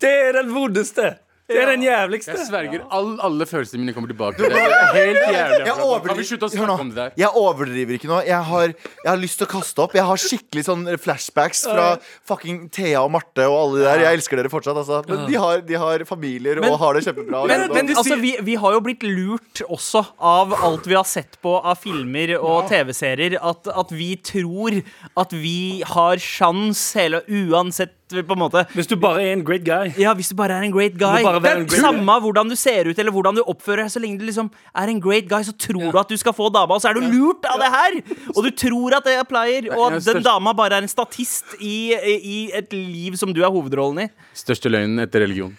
[0.00, 1.16] Det er den vondeste!
[1.48, 2.34] Det er den jævligste.
[2.36, 4.36] Jeg sverger, all, alle følelsene mine kommer tilbake.
[4.44, 5.62] Det er helt jævlig.
[6.04, 7.14] Kan vi slutte å overdriver, hør snakke om det nå, der?
[7.22, 8.18] jeg overdriver ikke nå.
[8.28, 9.96] Jeg har, jeg har lyst til å kaste opp.
[9.96, 11.86] Jeg har skikkelig sånn flashbacks fra
[12.28, 14.04] fucking Thea og Marte og alle de der.
[14.04, 15.00] Jeg elsker dere fortsatt, altså.
[15.08, 17.40] Men de har, de har familier og har det kjempebra.
[17.48, 21.40] Men, men altså, vi, vi har jo blitt lurt også av alt vi har sett
[21.40, 24.82] på av filmer og TV-serier, at, at vi tror
[25.16, 29.64] at vi har sjans hele Uansett på en måte Hvis du bare er en great
[29.66, 29.92] guy.
[30.00, 31.22] ja, hvis du bare er en great guy.
[31.44, 33.92] Det er samme hvordan du ser ut eller hvordan du oppfører deg.
[33.92, 36.48] Så lenge du liksom er en great guy, så tror du at du skal få
[36.54, 37.98] dama, og så er du lurt av det her!
[38.34, 41.56] Og du tror at det er pleier, og at den dama bare er en statist
[41.60, 44.08] i, i et liv som du er hovedrollen i.
[44.36, 45.52] Største løgnen etter religion.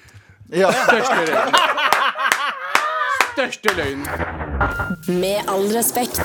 [0.49, 0.71] Ja.
[0.73, 1.53] Største løgnen.
[3.33, 5.19] Største løgnen.
[5.21, 6.23] Med all respekt.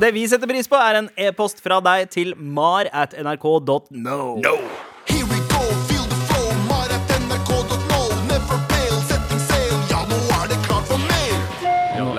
[0.00, 4.18] Det vi setter pris på, er en e-post fra deg til mar at nrk.no.
[4.42, 4.93] Here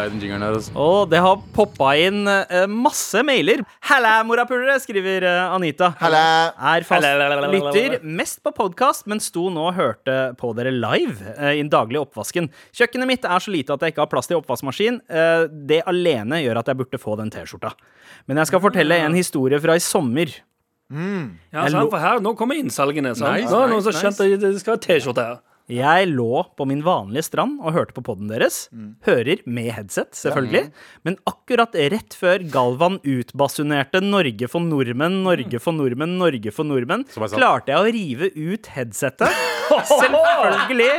[0.06, 0.74] Har den jingeren her, altså.
[0.78, 3.64] Og det har poppa inn uh, masse mailer.
[3.90, 5.90] Halla, morapulere, skriver uh, Anita.
[5.98, 6.22] Halla.
[6.76, 7.08] Er fast,
[7.56, 11.72] lytter mest på podkast, men sto nå og hørte på dere live uh, i den
[11.74, 12.52] daglige oppvasken.
[12.76, 15.02] Kjøkkenet mitt er så lite at jeg ikke har plass til oppvaskmaskin.
[15.66, 17.74] Det alene gjør at jeg burde få den T-skjorta.
[18.30, 20.38] Men jeg skal fortelle en historie fra i sommer.
[20.94, 23.16] Ja, sant, for her, Nå kommer innsalgene.
[23.18, 23.40] Sant?
[23.40, 25.44] Nice, nå er det noen som har skjønt at det skal være T-skjorte her.
[25.72, 28.68] Jeg lå på min vanlige strand og hørte på podden deres.
[29.08, 30.70] Hører med headset, selvfølgelig.
[31.08, 37.08] Men akkurat rett før Galvan utbasunerte 'Norge for nordmenn, Norge for nordmenn, Norge for nordmenn',
[37.10, 39.34] klarte jeg å rive ut headsetet.
[39.90, 40.92] Selvfølgelig.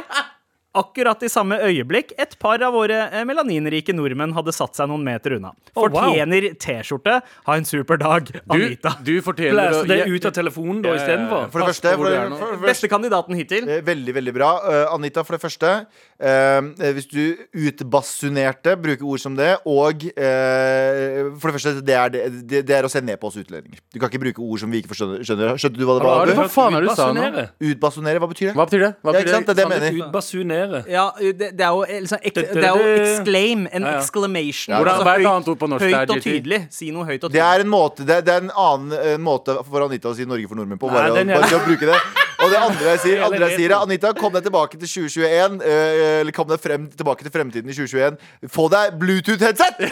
[0.77, 5.05] Akkurat i samme øyeblikk et par av våre eh, melaninrike nordmenn hadde satt seg noen
[5.07, 5.55] meter unna.
[5.77, 7.21] Fortjener T-skjorte.
[7.49, 8.97] Ha en super dag, Anita.
[9.07, 11.49] du fortjener Blæste det ut av telefonen da istedenfor.
[11.55, 13.71] For det første, for, for, du for, for, Beste kandidaten hittil.
[13.71, 14.51] Eh, Veldig, veldig bra.
[14.67, 15.73] Uh, Anita, for det første
[16.17, 22.13] Uh, Hvis du utbasunerte, bruker ord som det, og uh, For det første, det er,
[22.15, 23.83] det, det, det er å se ned på oss utlendinger.
[23.93, 25.21] Du kan ikke bruke ord som vi ikke forstår.
[25.29, 26.31] Skjønner Skjønte du hva det Hva var?
[26.31, 27.45] det for faen er det du sa nå?
[27.69, 28.23] Utbasunere.
[28.23, 28.55] Hva betyr det?
[28.57, 28.91] Hva betyr det?
[29.03, 29.51] Hva Ja, ikke sant?
[29.51, 29.99] Det er det jeg mener.
[30.07, 30.66] Utbasunere.
[30.91, 33.67] Ja, det, det er jo eh, liksom, ek, det er jo exclaim.
[33.73, 33.99] En Ja, ja.
[34.03, 34.73] exclamation.
[34.75, 35.87] Ja, Hvordan- Altså, hva er et høyt- annet ord på norsk?
[35.87, 36.61] Er Høyt og tydelig.
[36.73, 39.57] Si noe høyt og Det er en måte Det, det er en annen eh, måte
[39.67, 40.91] for Anita å si Norge for nordmenn på.
[40.93, 42.01] Bare, Nei, den er- bare til å bruke det.
[42.37, 43.83] Og det andre jeg sier, andre jeg sier er.
[43.83, 45.61] Anita, kom deg tilbake til 2021.
[45.65, 48.19] eh, Eller kom deg frem, tilbake til fremtiden i 2021.
[48.53, 49.81] Få deg Bluetooth-headset!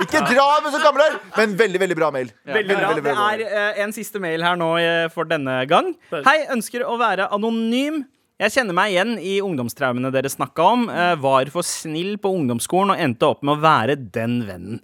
[0.00, 1.18] Ikke dra med så gamle her!
[1.36, 2.30] Men veldig, veldig bra mail.
[2.48, 2.88] Veldig bra.
[2.88, 3.26] veldig Det bra.
[3.34, 3.42] er
[3.76, 4.70] eh, en siste mail her nå
[5.12, 5.90] for denne gang.
[6.24, 8.06] Hei, ønsker å være anonym.
[8.40, 10.86] Jeg kjenner meg igjen i ungdomstraumene dere snakka om.
[10.88, 14.80] Eh, var for snill på ungdomsskolen og endte opp med å være den vennen.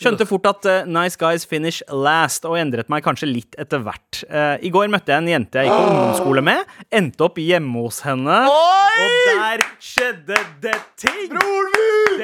[0.00, 4.22] Skjønte fort at uh, nice guys finish last, og endret meg kanskje litt etter hvert.
[4.32, 6.72] Uh, I går møtte jeg en jente jeg gikk på ungdomsskole med.
[6.88, 8.40] Endte opp hjemme hos henne.
[8.48, 11.79] Og der skjedde det ting!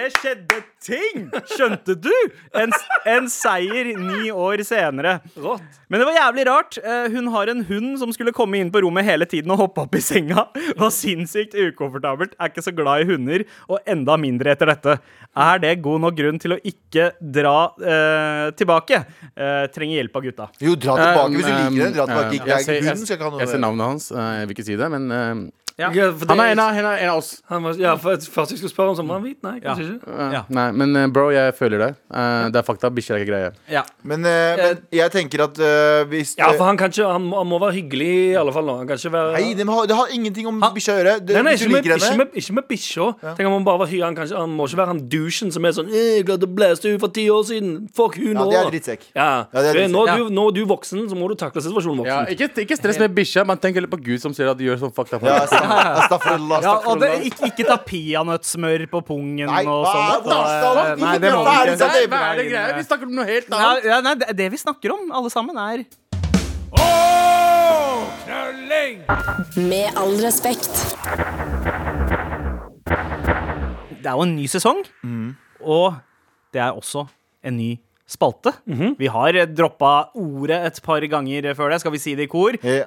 [0.07, 1.25] Det skjedde ting!
[1.51, 2.13] Skjønte du?
[2.55, 2.71] En,
[3.11, 5.17] en seier ni år senere.
[5.35, 5.65] Rått.
[5.91, 6.79] Men det var jævlig rart.
[6.79, 9.83] Eh, Hun har en hund som skulle komme inn på rommet hele tiden og hoppe
[9.83, 10.45] opp i senga.
[10.79, 12.37] Var sinnssykt ukomfortabelt.
[12.39, 14.97] Er ikke så glad i hunder, og enda mindre etter dette.
[15.35, 19.03] Er det god nok grunn til å ikke dra eh, tilbake?
[19.35, 20.49] Eh, trenger hjelp av gutta.
[20.63, 21.93] Jo, dra tilbake hvis du Um, liker det.
[21.99, 22.35] Dra tilbake.
[22.39, 24.11] Ikke, jeg Jeg, noe Jeg ser navnet hans.
[24.15, 25.47] eh, Jeg vil ikke si det, men eh,
[25.79, 25.91] Ja.
[25.93, 27.43] Ja, for han er en av, en av, en av oss.
[27.51, 29.37] han var, ja, for Først jeg skulle spørre om sommeren hvit.
[29.45, 30.09] Nei, kanskje ikke.
[30.09, 30.41] Eh, Ja.
[30.49, 31.89] Nei, men eh, bro, jeg føler det.
[32.17, 32.89] Eh, Det er fakta.
[32.97, 33.51] Bikkjer er ikke greie.
[33.69, 33.83] Ja.
[34.03, 37.37] Men, eh, men jeg tenker at eh, hvis Ja, for han, kan ikke, han, må,
[37.43, 38.79] han må være hyggelig i alle fall nå.
[38.79, 41.15] Han kan ikke være Nei, det, må, det har ingenting om bikkja å gjøre.
[41.27, 43.11] Det, Nei, nei, hvis ikke du med, liker ikke henne med, ikke med bikkja.
[43.37, 45.53] Tenk om Han bare var hy- han, kan ikke- han må ikke være han douchen
[45.53, 47.89] som er sånn «Eh, 'Jeg hadde blæst henne for ti år siden.
[47.93, 49.03] Fuck hun Ja, nå.' det er drittsekk.
[49.15, 49.29] Ja.
[49.53, 50.29] Ja, det er Eh, nå, er drittsekk.
[50.33, 52.33] du, nå er du voksen, så må du takle situasjonen Ja, voksen.
[52.33, 54.81] ikke, ikke stress med bikkja, men tenk heller på Gud som ser at du gjør
[54.81, 55.23] sånn fucked up.
[55.23, 55.66] Ja, Astafrullah.
[55.67, 60.27] Ja, og det, ikke, ikke ta peanøttsmør på pungen Nei, og sånt.
[60.27, 60.39] Da
[60.97, 61.77] Nei, det må vi ikke.
[62.11, 62.75] Hva er det greia?
[62.77, 63.87] Vi snakker om noe helt annet.
[63.87, 65.87] Nei, nei, det, det vi snakker om, alle sammen, er
[68.27, 69.03] Knølling!
[69.69, 70.97] Med all respekt.
[73.97, 74.85] Det er jo en ny sesong,
[75.63, 75.95] og
[76.55, 77.07] det er også
[77.47, 77.73] en ny
[78.07, 78.53] spalte.
[78.99, 81.81] Vi har droppa ordet et par ganger før det.
[81.83, 82.57] Skal vi si det i kor?
[82.63, 82.85] Ja.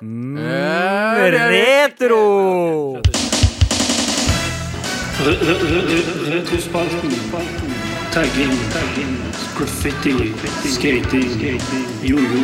[1.52, 3.00] Retro!
[5.20, 7.12] Retrospalten.
[8.14, 8.56] Tagging.
[9.58, 10.34] Graffiti.
[10.64, 11.60] Skating.
[12.02, 12.44] Jojo.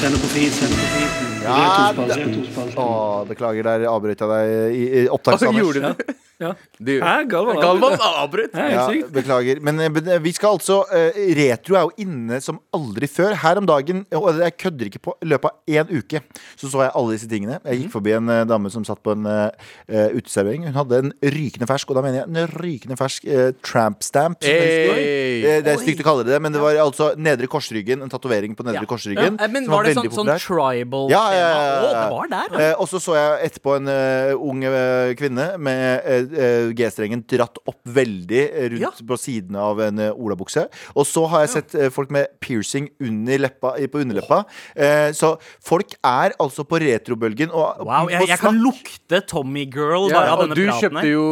[0.00, 0.70] Tenne på fisen.
[1.44, 1.56] Ja,
[1.96, 2.76] Retrospalten.
[2.76, 5.40] Å, beklager, der avbrøt jeg deg i, i opptak,
[6.44, 6.52] Ja.
[6.78, 7.60] Du, Hæ, Galvan?
[7.62, 8.52] Galvan avbrøt.
[8.54, 9.12] Ja, Ja, helt sykt.
[9.16, 9.60] beklager.
[9.64, 13.34] Men eh, vi skal altså eh, Retro er jo inne som aldri før.
[13.44, 16.20] Her om dagen, og jeg kødder ikke på, i løpet av én uke,
[16.60, 17.58] så så jeg alle disse tingene.
[17.64, 17.82] Jeg Mhm.
[17.84, 19.50] gikk forbi en eh, dame som satt på en eh,
[19.88, 20.66] eh, uteservering.
[20.68, 24.42] Hun hadde en rykende fersk, og da mener jeg en rykende fersk eh, tramp stamp.
[24.42, 24.94] som det står.
[24.94, 25.44] Hey.
[25.44, 28.02] Eh, Det er stygt å kalle det det, men det var altså nedre korsryggen.
[28.02, 29.38] En tatovering på nedre korsryggen.
[29.40, 30.40] Eh, Men som var det sånn, veldig sånn populær.
[30.44, 31.80] tribal Ja, ja, ja, ja?
[31.80, 32.70] Å, det var der, ja.
[32.70, 36.33] Eh, og så så jeg etterpå en eh, ung eh, kvinne med eh,
[36.76, 38.90] G-strengen dratt opp veldig eh, rundt Ja.
[39.08, 40.66] på sidene av en eh, olabukse.
[40.94, 44.42] Og så har jeg sett eh, folk med piercing under leppa, på underleppa.
[44.76, 47.52] Eh, så folk er altså på retrobølgen.
[47.54, 50.80] Og, Wow, jeg, jeg kan lukte Tommy Girl Ja, bare av og denne du praten
[50.98, 51.24] kjøpte jo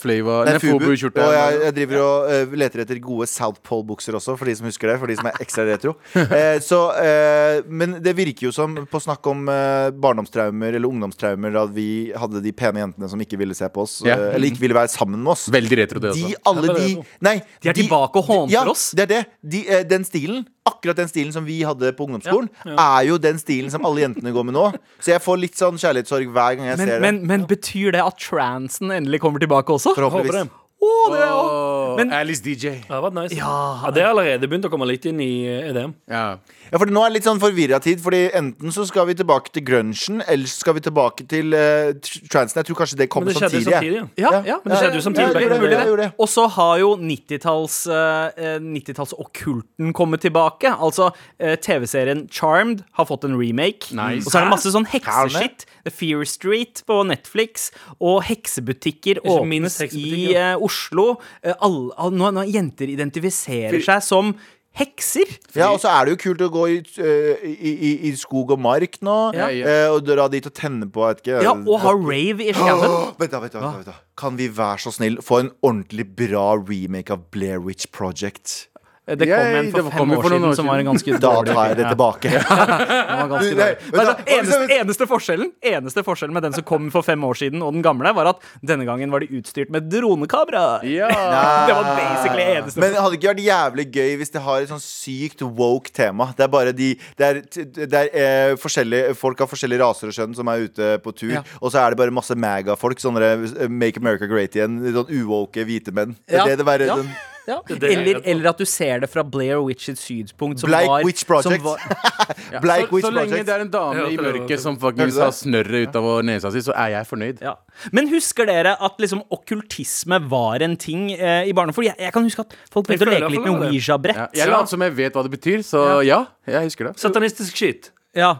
[0.00, 0.56] Flava Nei.
[0.62, 1.24] Fubu-skjorte.
[1.24, 4.68] Og jeg, jeg driver og uh, leter etter gode South Pole-bukser også, for de som
[4.68, 4.98] husker det.
[5.02, 5.96] For de som er ekstra retro.
[6.30, 11.56] Eh, så, eh, men det virker jo som, på snakk om eh, barndomstraumer eller ungdomstraumer,
[11.64, 14.18] at vi hadde de pene jentene som ikke ville se på oss, Ja.
[14.30, 15.46] eh, eller ikke ville være sammen med oss.
[15.54, 16.40] Veldig retro, det De, også.
[16.50, 17.04] alle Ja, det er de.
[17.28, 17.34] Nei.
[17.62, 18.90] De er tilbake og håner ja, oss.
[18.96, 19.20] Det er det.
[19.54, 23.38] De, eh, den stilen, akkurat den stilen som vi hadde på ungdomsskolen, er jo den
[23.42, 24.66] stilen som alle jentene går med nå.
[25.00, 27.26] Så jeg får litt sånn kjærlighetssorg hver gang jeg Men, ser men, det.
[27.32, 29.94] men betyr det at transen endelig kommer tilbake også?
[29.96, 30.50] Forhåpentligvis.
[30.80, 30.86] Det.
[30.88, 31.96] Å, det er oh.
[31.98, 32.80] Men- Alice DJ.
[32.86, 33.36] Det har vært nice.
[33.36, 33.52] Ja.
[33.84, 35.92] Ja, det er allerede begynt å komme litt inn i eh, EDM.
[36.08, 36.38] Ja.
[36.70, 38.00] Ja, for Nå er det litt sånn forvirra tid.
[38.02, 41.90] Fordi Enten så skal vi tilbake til grunchen, eller så skal vi tilbake til uh,
[42.30, 42.60] transen.
[42.60, 43.66] Jeg tror kanskje det kommer det samtidig.
[43.66, 44.02] samtidig.
[44.20, 44.30] ja.
[44.30, 45.42] Ja, ja, Men det skjedde jo samtidig.
[45.42, 46.08] Ja, det, det.
[46.20, 50.70] Og så har jo 90-talls uh, 90-tallsokkulten kommet tilbake.
[50.70, 53.90] Altså uh, TV-serien Charmed har fått en remake.
[53.96, 54.26] Nice.
[54.26, 55.66] Og så er det masse sånn hekseskitt.
[55.84, 57.70] The Fear Street på Netflix.
[57.98, 61.10] Og heksebutikker Ikke åpnes minst i uh, eh, Oslo.
[61.58, 64.32] All, all, nå, nå jenter identifiserer seg som
[64.78, 65.26] hekser.
[65.58, 68.52] Ja, Og så er det jo kult å gå i, eh, i, i, i skog
[68.54, 69.16] og mark nå.
[69.34, 72.54] Ja, eh, og dra dit og tenne på et ikke, Ja, og ha rave i
[72.54, 72.86] skauen.
[72.86, 73.96] Åh, Vent da, vent da, vent da.
[74.20, 78.69] Kan vi være så snill få en ordentlig bra remake av Blair Witch Project?
[79.10, 81.16] Det kom Yay, en for fem kom år for siden år som var en ganske
[81.24, 82.30] Da tar jeg det tilbake.
[82.34, 83.66] Nei, dårlig.
[83.90, 87.74] Altså, eneste, eneste, forskjellen, eneste forskjellen med den som kom for fem år siden, og
[87.74, 90.80] den gamle, var at denne gangen var de utstyrt med dronekamera.
[90.86, 91.08] Ja.
[91.70, 94.70] Det var basically eneste Men det hadde ikke vært jævlig gøy hvis det har et
[94.70, 96.30] sånn sykt woke tema.
[96.36, 97.40] Det er bare de Det er,
[97.80, 101.34] det er eh, forskjellige folk av forskjellige raser og skjønn som er ute på tur.
[101.38, 101.42] Ja.
[101.60, 103.00] Og så er det bare masse maga-folk.
[103.02, 104.80] Sånne eh, Make America Great Igjen.
[104.94, 106.16] Sånn uwoke hvite menn.
[106.26, 106.44] Det Ja.
[106.46, 106.96] er det det være, Ja.
[107.00, 107.10] sånn,
[107.48, 107.56] Ja.
[107.68, 110.60] er Eller, eller at du ser det fra Blair Witches synspunkt.
[110.60, 111.60] Som Black var, Witch Project.
[111.60, 111.80] Som var,
[112.54, 112.60] Ja.
[112.62, 113.46] Blake så, Witch så lenge Project.
[113.46, 116.74] det er en dame i mørket som faktisk har snørret ut av nesa si, så
[116.76, 117.40] er jeg fornøyd.
[117.44, 117.54] ja.
[117.96, 121.86] Men husker dere at liksom okkultisme var en ting eh, i barndommen?
[121.86, 123.70] Jeg, jeg kan huske at folk begynte å leke litt med.
[123.70, 124.20] Ouija-brett.
[124.20, 124.28] Ja.
[124.42, 126.98] Jeg later som jeg vet hva det betyr, så ja, jeg husker det.
[127.00, 127.90] Satanistisk shit.
[128.16, 128.30] Ja,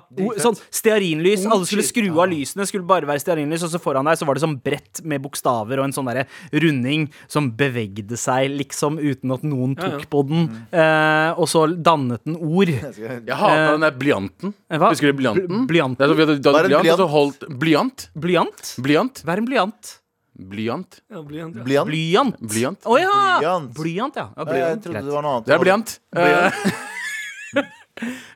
[0.42, 1.44] sånn stearinlys.
[1.46, 4.34] Alle skulle skru av lysene, skulle bare være stearinlys, og så foran deg så var
[4.34, 9.30] det sånn brett med bokstaver og en sånn derre runding som bevegde seg liksom uten
[9.36, 9.92] at noen Ja, ja.
[10.00, 10.48] tok på den.
[10.74, 12.66] Eh, og så dannet den ord.
[12.72, 14.54] Jeg hata den der blyanten.
[14.68, 14.90] Eh, hva?
[14.90, 15.46] Husker du blyanten?
[15.46, 16.02] Bl- blyanten?
[16.02, 18.08] Det vi hadde- du Hva er hadde en blyant, og så holdt Blyant?
[18.18, 18.74] Blyant?
[18.82, 19.22] Blyant?
[19.26, 19.96] Er en blyant?
[20.40, 21.00] Blyant?
[21.10, 21.62] Ja, blyant, ja.
[21.62, 21.86] Blyant?
[21.86, 22.36] Blyant.
[22.40, 22.82] Blyant?
[22.88, 23.38] Å ja!
[23.38, 23.74] Blyant.
[23.76, 24.28] Blyant, ja.
[24.36, 24.70] ja blyant.
[24.70, 25.46] Jeg trodde det var noe annet.
[25.46, 25.98] Det er blyant.
[26.16, 26.50] Eh,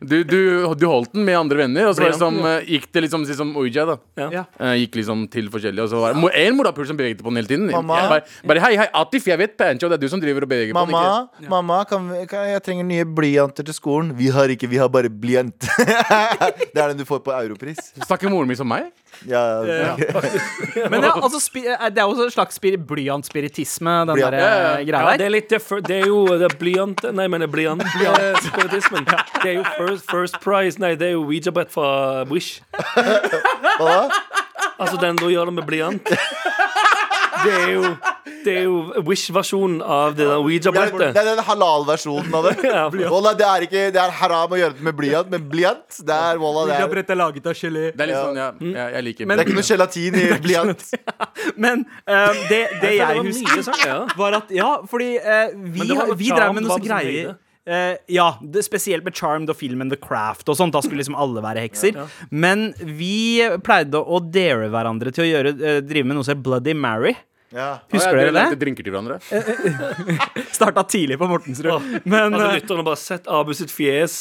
[0.05, 0.39] Du, du,
[0.77, 3.87] du holdt den med andre venner, og så liksom, det gikk det liksom som Ouija.
[3.89, 4.29] da Ja.
[4.33, 4.43] Ja.
[4.61, 7.41] Eh, Gikk liksom til forskjellige, og så var det en morapuler som beveget på den
[7.41, 7.71] hele tiden.
[7.73, 8.01] Mamma?
[8.03, 10.51] Jeg Bare, bare hei, hei, Atif, jeg vet Pancho, det er du som driver og
[10.53, 10.93] beveger på den.
[10.93, 14.13] Mamma, mamma kan vi, kan, jeg trenger nye blyanter til skolen.
[14.19, 15.69] Vi har ikke, vi har bare blyant.
[16.75, 17.81] det er den du får på Europris.
[18.05, 18.91] Snakker moren min som meg?
[19.29, 19.63] Ja,
[20.91, 24.31] Men ja, altså, eh, det er jo også en slags blyantspiritisme, den Blyant.
[24.33, 24.49] der Ja,
[24.79, 27.27] eh, Ja, greia det er litt det, er- det er jo det er blyant Nei,
[27.29, 29.15] men det blyant eh.
[29.43, 32.61] Det er jo first, first prize Nei, det er jo Ouija-brett fra Wish.
[33.79, 34.09] Hva?
[34.79, 36.09] Altså den du gjør det med blyant.
[37.45, 37.91] Det er jo,
[38.45, 41.15] det er jo Wish-versjonen av det der Det er, Ouija-brettet.
[41.15, 42.55] det er den halal-versjonen av det.
[42.75, 42.89] Ja.
[43.11, 46.17] Wallah, det, er ikke, det er haram å gjøre det med blyant, men blyant det
[46.17, 47.85] er, wallah, det, er, Ouija-brett er laget av gelé.
[47.95, 50.85] Det er litt sånn, ja, ja jeg liker det er ikke noe gelatin i blyant.
[51.65, 53.99] Men um, det, det Jeg jeg mye husker, sånn, ja.
[54.19, 57.35] var at Ja, fordi uh, vi, Men vi drev med noe greier.
[57.67, 60.75] Eh, ja, det, spesielt med Charmed og filmen The Craft og sånt.
[60.77, 61.97] Da skulle liksom alle være hekser.
[62.31, 66.45] Men vi pleide å dare hverandre til å gjøre, uh, drive med noe som heter
[66.45, 67.15] Bloody Mary.
[67.55, 67.69] Ja.
[67.93, 68.45] Husker ja, dere det?
[68.51, 68.59] det?
[68.65, 69.21] drinker til hverandre.
[70.57, 71.87] Starta tidlig på Mortensrud.
[72.05, 74.17] Men Hadde eh, lytterne bare sett Abu sitt fjes,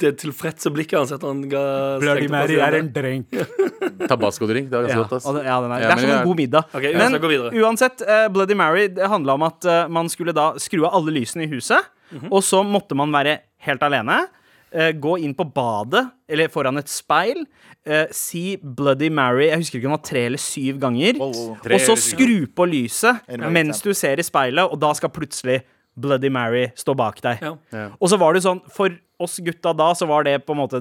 [0.00, 1.62] det tilfredse blikket hans etter han ga
[2.02, 3.32] Bloody Mary er en drink.
[4.10, 4.68] Tabasco-drink.
[4.70, 5.16] Det er ganske Ja, godt.
[5.18, 5.34] Altså.
[5.38, 6.68] det, ja, den er, Ja, det er som en god middag.
[6.74, 10.84] Okay, Men uansett, uh, Bloody Mary det handla om at uh, man skulle da skru
[10.84, 12.28] av alle lysene i huset, Mhm.
[12.30, 14.26] og så måtte man være helt alene.
[14.74, 17.44] eh, gå inn på badet, eller foran et speil,
[17.86, 21.20] eh, si Bloody Mary Jeg husker ikke om det var tre eller syv ganger.
[21.22, 24.92] Oh, oh, Og så skru på lyset En mens du ser i speilet, og da
[24.96, 25.62] skal plutselig
[25.94, 27.42] Bloody Mary stå bak deg.
[27.44, 27.54] Ja.
[27.70, 27.88] Ja.
[28.00, 28.90] Og så var det sånn, for
[29.22, 30.80] oss gutta da, så var det på en måte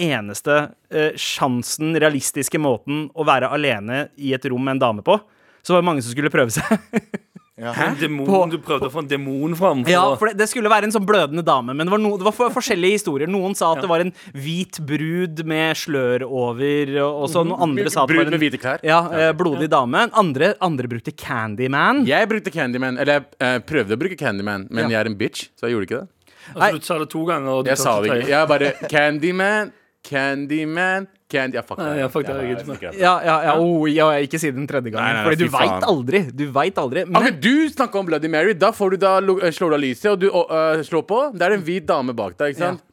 [0.00, 0.56] eneste
[0.90, 5.18] uh, sjansen, realistiske måten å være alene i et rom med en dame på.
[5.62, 6.66] Så var det mange som skulle prøve seg.
[7.60, 9.82] En demon, du prøvde å få en demon fram.
[9.90, 12.24] Ja, for det, det skulle være en sånn blødende dame, men det var, no, det
[12.24, 13.28] var for, forskjellige historier.
[13.28, 17.92] Noen sa at det var en hvit brud med slør over, og så noen andre
[17.92, 18.80] sa at det Brud med hvite klær.
[18.86, 20.06] ja, eh, blodig dame.
[20.16, 22.04] Andre, andre brukte Candyman.
[22.08, 22.96] Jeg brukte Candyman.
[22.98, 24.96] Eller jeg eh, prøvde å bruke Candyman, men Ja.
[24.96, 26.08] jeg er en bitch, så jeg gjorde ikke det.
[26.56, 27.50] altså, du sa det to ganger.
[27.60, 28.28] Og du Jeg sa det ikke.
[28.32, 29.72] Jeg bare Candyman,
[30.08, 32.98] Candyman, Candy Ja, fuck Nei, ja, fuck det, jeg Ja, jeg.
[33.00, 35.06] Ja, ja, ja, oh, ja, ikke si den tredje gangen.
[35.06, 36.22] Nei, nei, Fordi du veit aldri.
[36.42, 37.06] Du vet aldri.
[37.06, 38.56] Men, Okay, du snakker om Bloody Mary.
[38.58, 41.22] Da får du da eh, slår du av lyset, og du uh, slår på.
[41.36, 42.84] Det er en hvit dame bak deg, ikke sant?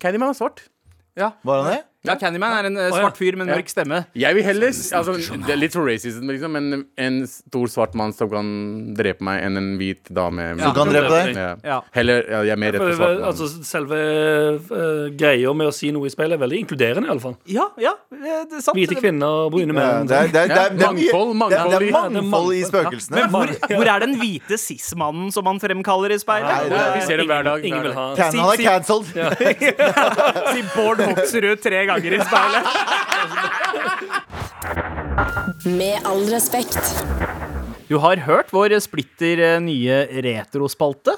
[0.00, 0.64] Candyman var svart.
[1.16, 1.32] ja.
[1.46, 1.82] Var han det?
[2.06, 4.00] Ja, Candyman er en uh, svart fyr med en mørk stemme.
[4.16, 5.14] Jeg vil heller altså,
[5.46, 8.48] Det er litt for racism, liksom, men en stor svart mann som kan
[8.96, 10.54] drepe meg, enn en hvit dame.
[10.56, 11.36] med- Som kan drepe deg?
[11.36, 11.50] Ja.
[11.64, 11.80] Ja.
[11.94, 13.28] Heller, ja, jeg er mer redd for svart mann.
[13.30, 14.00] altså, selve
[14.70, 17.36] uh, greia med å si noe i speilet er veldig inkluderende, iallfall.
[17.50, 18.76] Ja, ja, det er sant.
[18.78, 20.06] Hvite kvinner, og brune Ja, menn.
[20.10, 23.16] det er, det det det Mangfold, det det mangfold i- spøkelsene.
[23.16, 26.48] Men hvor, hvor er den hvite cis-mannen som man fremkaller i speilet?
[26.50, 27.64] Nei, det Vi ser det hver dag.
[27.66, 29.06] Ingen vil ha Can, er cancelled.
[30.52, 32.66] Si Bård Hoksrud tre ganger i speilet.
[35.64, 36.78] Med all respekt.
[37.88, 41.14] Du har hørt vår splitter eh, nye retrospalte,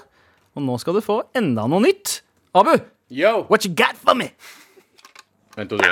[0.55, 2.21] og nå skal du få enda noe nytt.
[2.55, 2.75] Abu,
[3.09, 3.47] Yo!
[3.49, 4.31] what you got for me?
[5.57, 5.89] Vent, og det.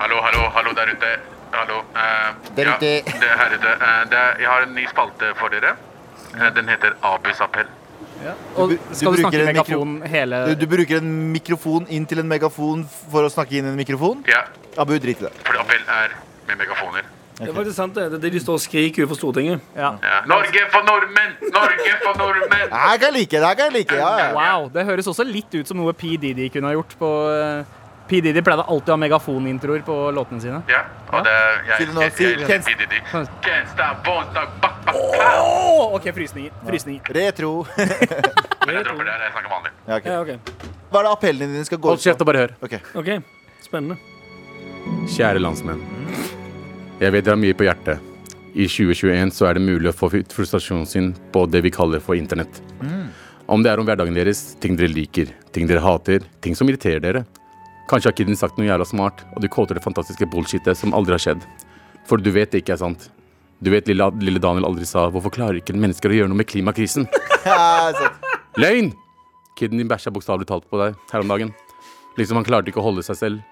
[0.00, 1.12] Hallo, hallo, hallo der ute.
[1.52, 1.78] Hallo.
[1.92, 3.70] Uh, Der ja, det er her ute.
[3.76, 5.74] Uh, det er, jeg har en ny spalte for dere.
[6.34, 7.68] Uh, den heter Abus appell.
[8.60, 12.20] Og skal du du, snakke i megafon hele Du, du bruker en mikrofon inn til
[12.20, 12.82] en megafon
[13.12, 14.20] for å snakke inn i en mikrofon?
[14.28, 14.42] Ja,
[14.76, 15.32] Abu, drit i det.
[15.46, 16.12] for appell er
[16.48, 17.08] med megafoner.
[17.40, 18.10] Det er faktisk sant, det.
[18.12, 19.62] Det er det de står og skriker utenfor Stortinget.
[19.72, 19.94] ja.
[20.04, 20.18] Ja.
[20.28, 21.30] Norge for nordmenn!
[21.54, 22.66] Norge for nordmenn!
[22.68, 23.36] Det her kan jeg like.
[23.38, 23.96] Det her kan jeg like.
[23.96, 24.26] Ja, ja.
[24.36, 26.18] Wow, det høres også litt ut som noe P.
[26.20, 27.64] Diddy kunne ha gjort på eh,
[28.10, 28.18] P.
[28.18, 30.56] Diddy pleide alltid å ha megafonintroer på låtene sine.
[30.66, 30.80] Ja,
[31.14, 31.86] og det er jeg,
[34.02, 35.44] bak, bak, pow!
[35.70, 36.56] Å, OK, frysninger.
[36.66, 37.12] Frysninger.
[37.14, 37.52] Retro.
[37.78, 39.72] Men jeg dropper det jeg snakker vanlig.
[39.86, 40.10] Ja, ok.
[40.10, 40.66] Ja, okay.
[40.90, 41.94] Hva er det appellene dine skal gå ut på?
[41.94, 42.58] Hold kjeft og bare hør.
[42.66, 42.76] Ok.
[42.98, 43.12] ok,
[43.62, 44.00] Spennende.
[45.14, 45.86] Kjære landsmenn.
[46.98, 48.06] Jeg vet dere har mye på hjertet.
[48.50, 52.02] I 2021 så er det mulig å få ut frustrasjonen sin på det vi kaller
[52.02, 52.58] for internett.
[53.50, 57.06] Om det er om hverdagen deres, ting dere liker, ting dere hater, ting som irriterer
[57.06, 57.28] dere.
[57.90, 61.16] Kanskje har kiden sagt noe jævla smart, og du quoter det fantastiske bullshitet som aldri
[61.16, 61.42] har skjedd.
[62.06, 63.08] For du vet det ikke er sant.
[63.60, 66.46] Du vet lille, lille Daniel aldri sa 'Hvorfor klarer ikke mennesker å gjøre noe med
[66.46, 67.08] klimakrisen'?
[68.62, 68.92] Løgn!
[69.58, 71.50] Kiden din bæsja bokstavelig talt på deg her om dagen.
[72.16, 73.42] Liksom Han klarte ikke å holde seg selv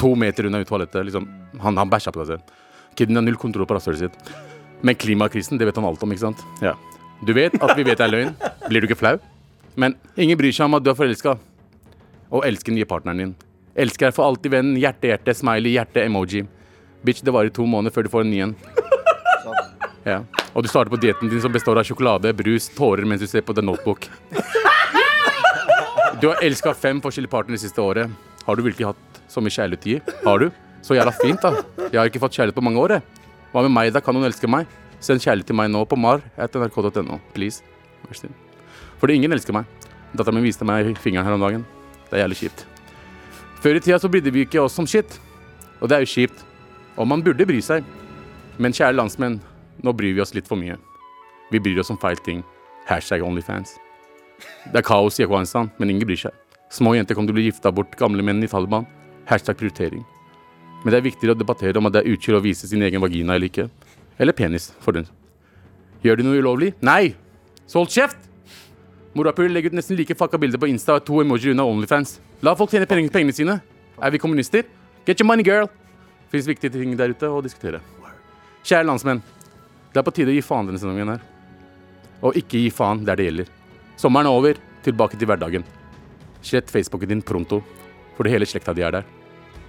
[0.00, 1.04] to meter unna toalettet.
[1.06, 1.28] Liksom,
[1.60, 2.54] han han bæsja på deg selv.
[2.96, 4.32] Kiden har null kontroll på rasshølet sitt.
[4.82, 6.40] Men klimakrisen, det vet han alt om, ikke sant?
[6.64, 6.74] Ja.
[7.26, 8.34] Du vet at vi vet det er løgn.
[8.68, 9.18] Blir du ikke flau?
[9.76, 11.36] Men ingen bryr seg om at du er forelska.
[12.32, 13.34] Og elsker den nye partneren din.
[13.76, 14.72] Elsker deg for alltid, venn.
[14.80, 16.44] Hjerte, hjerte, smiley, hjerte, emoji.
[17.06, 18.54] Bitch, det varer to måneder før du får en ny en.
[20.08, 20.22] Ja.
[20.56, 23.44] Og du starter på dietten din som består av sjokolade, brus, tårer mens du ser
[23.44, 24.06] på The Notebook.
[26.20, 28.08] Du har elska fem forskjellige partnere det siste året.
[28.46, 29.98] Har du virkelig hatt så mye kjærlighet å gi?
[30.24, 30.48] Har du?
[30.80, 31.52] Så jævla fint, da.
[31.90, 33.28] Jeg har ikke fått kjærlighet på mange år, jeg.
[33.52, 34.00] Hva med meg, da?
[34.04, 34.72] Kan noen elske meg?
[35.04, 37.20] Send kjærlighet til meg nå på mar.nrk.no.
[37.36, 37.60] Please.
[38.08, 38.34] Vær snill.
[39.00, 39.68] Fordi ingen elsker meg.
[40.16, 41.68] Dattera mi viste meg fingeren her om dagen.
[42.08, 42.69] Det er jævlig kjipt.
[43.60, 45.18] Før i tida så brydde vi ikke oss om shit.
[45.80, 46.44] Og det er jo kjipt.
[46.96, 47.84] Og man burde bry seg.
[48.60, 49.38] Men kjære landsmenn,
[49.84, 50.78] nå bryr vi oss litt for mye.
[51.52, 52.40] Vi bryr oss om feil ting.
[52.88, 53.74] Hashtag Onlyfans.
[54.72, 56.36] Det er kaos i Afghanistan, men ingen bryr seg.
[56.72, 58.86] Små jenter kommer til å bli gifta bort gamle menn i Taliban.
[59.28, 60.04] Hashtag prioritering.
[60.80, 63.02] Men det er viktigere å debattere om at det er utkyld å vise sin egen
[63.04, 63.68] vagina eller ikke.
[64.20, 65.08] Eller penis, for den.
[66.04, 66.72] Gjør de noe ulovlig?
[66.80, 67.12] Nei!
[67.68, 68.16] Så hold kjeft!
[69.12, 72.20] Morapuler legger ut nesten like fucka bilder på Insta og to emojier unna Onlyfans.
[72.40, 73.58] La folk tjene pengene, sine.
[74.00, 74.64] Er vi kommunister?
[75.04, 75.68] Get your money, girl!
[76.32, 77.82] Fins viktige ting der ute å diskutere.
[78.64, 79.20] Kjære landsmenn.
[79.92, 81.20] Det er på tide å gi faen denne sesongen her.
[82.24, 83.50] Og ikke gi faen der det gjelder.
[84.00, 84.62] Sommeren er over.
[84.80, 85.66] Tilbake til hverdagen.
[86.40, 87.58] Slett Facebooken din pronto,
[88.16, 89.08] fordi hele slekta di er der.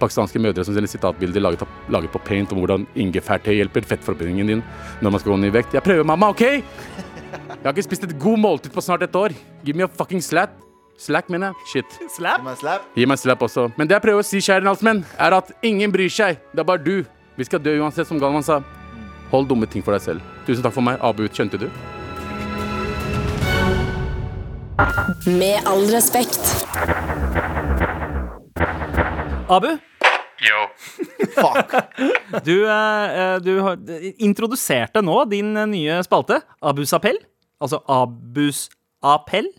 [0.00, 4.64] Pakistanske mødre som sender sitatbilder laget, laget på paint om hvordan ingefærte hjelper fettforbrenningen din
[5.04, 5.76] når man skal gå ned i vekt.
[5.76, 6.46] Jeg prøver, mamma, OK?
[6.48, 9.36] Jeg har ikke spist et god måltid på snart et år.
[9.60, 10.56] Give me a fucking slat.
[11.02, 11.66] Slack, mener jeg.
[11.66, 11.96] Shit.
[12.14, 12.38] Slap?
[12.38, 12.84] Gi meg slap.
[12.94, 13.66] Gi meg slap også.
[13.74, 16.38] Men det jeg prøver å si, kjære landsmenn, er at ingen bryr seg.
[16.52, 17.02] Det er bare du.
[17.34, 18.60] Vi skal dø uansett, som Galvan sa.
[19.32, 20.32] Hold dumme ting for deg selv.
[20.46, 21.00] Tusen takk for meg.
[21.02, 21.66] Abu, skjønte du?
[25.26, 26.38] Med all respekt.
[29.50, 29.74] Abu,
[30.42, 30.62] Yo.
[31.36, 31.74] Fuck.
[32.46, 33.78] du, eh, eh, du har
[34.18, 37.20] introduserte nå din eh, nye spalte, Abus appell.
[37.62, 38.64] Altså Abus
[39.06, 39.52] appell.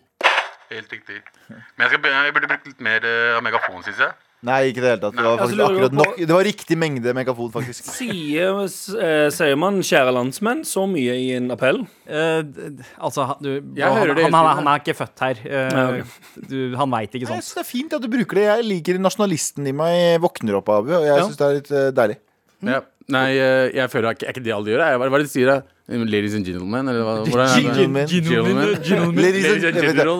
[0.73, 1.21] Helt riktig.
[1.49, 4.13] Men jeg, skal, jeg burde brukt litt mer uh, av megafon, syns jeg.
[4.43, 5.13] Nei, ikke i det hele tatt.
[5.15, 7.85] Det var, Altså, faktisk lurer akkurat på- nok, det var riktig mengde megafon, faktisk.
[7.87, 8.57] Sier,
[8.99, 11.79] eh, sier man 'kjære landsmenn' så mye i en appell?
[12.05, 14.67] Eh, d- d- altså, han- du, Jeg han, hører det han, hele han, tiden, han
[14.67, 15.35] er ikke født her.
[15.47, 16.03] Eh, Nei,
[16.49, 17.43] du, han veit ikke Jeg sånt.
[17.43, 18.43] synes det er fint at du bruker det.
[18.51, 20.91] Jeg liker nasjonalisten i meg våkner opp, Abu.
[20.91, 21.23] Og jeg Ja.
[21.23, 22.17] syns det er litt eh, deilig.
[22.63, 22.79] Ja.
[23.11, 24.83] Nei, eh, jeg føler ikke, er ikke det alle gjør.
[25.01, 25.49] Hva er det de sier?
[25.49, 25.61] da?
[26.07, 26.87] Ladies and gentlemen?
[26.87, 27.15] Eller hva?
[27.27, 27.49] hvordan?
[27.59, 28.07] Gentlemen.
[28.07, 29.17] Gentlemen.
[29.19, 29.63] Ladies and,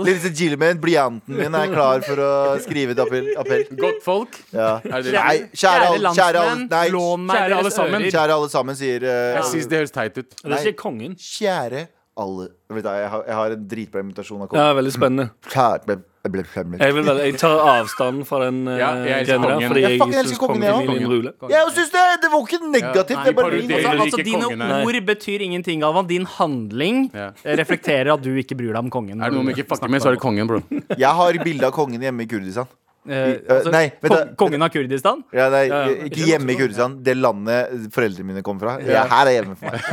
[0.03, 0.35] Ladies and det.
[0.35, 0.81] gentlemen.
[0.83, 2.31] Blyanten min er klar for å
[2.65, 3.29] skrive et appell.
[3.39, 3.63] appell.
[3.79, 4.35] Godt folk.
[4.51, 4.81] Ja.
[4.83, 5.15] Det det?
[5.15, 6.19] Nei, kjære, landsmenn.
[6.19, 8.07] kjære, alle- lån meg kjære alle sammen.
[8.11, 10.35] kjære alle sammen, sier eh, Jeg synes det høres teit ut.
[10.43, 11.15] Det sier kongen.
[11.15, 15.29] Kjære alle jeg, har, jeg har en dritbra invitasjon av Ja, veldig spennende.
[15.49, 16.01] Kjære
[16.31, 19.67] ble- ble- ble- Jeg, vil, jeg tar avstand fra den uh, Ja, jeg elsker der,
[19.67, 21.33] fordi Jeg jeg syns jeg kongefamilien ruler.
[21.51, 22.03] Jeg syns det!
[22.23, 23.17] Det var ikke negativt.
[23.17, 26.07] Ja, det bare Altså, altså Dine kongen ord betyr ingenting, Galvan.
[26.07, 27.31] Din handling Ja.
[27.43, 29.19] eh, reflekterer at du ikke bryr deg om kongen.
[29.21, 30.61] Er det noe vi ikke fucker med, så er det kongen, bro.
[30.95, 32.67] Jeg har bilde av kongen hjemme i Kurdistan.
[33.03, 34.19] Eh, I- øh, nei, da.
[34.39, 35.23] kongen av Kurdistan?
[35.35, 35.65] Ja, nei,
[36.07, 36.97] ikke hjemme i Kurdistan.
[37.03, 38.77] Det landet foreldrene mine kom fra.
[38.85, 39.81] Ja, her er hjemme for meg.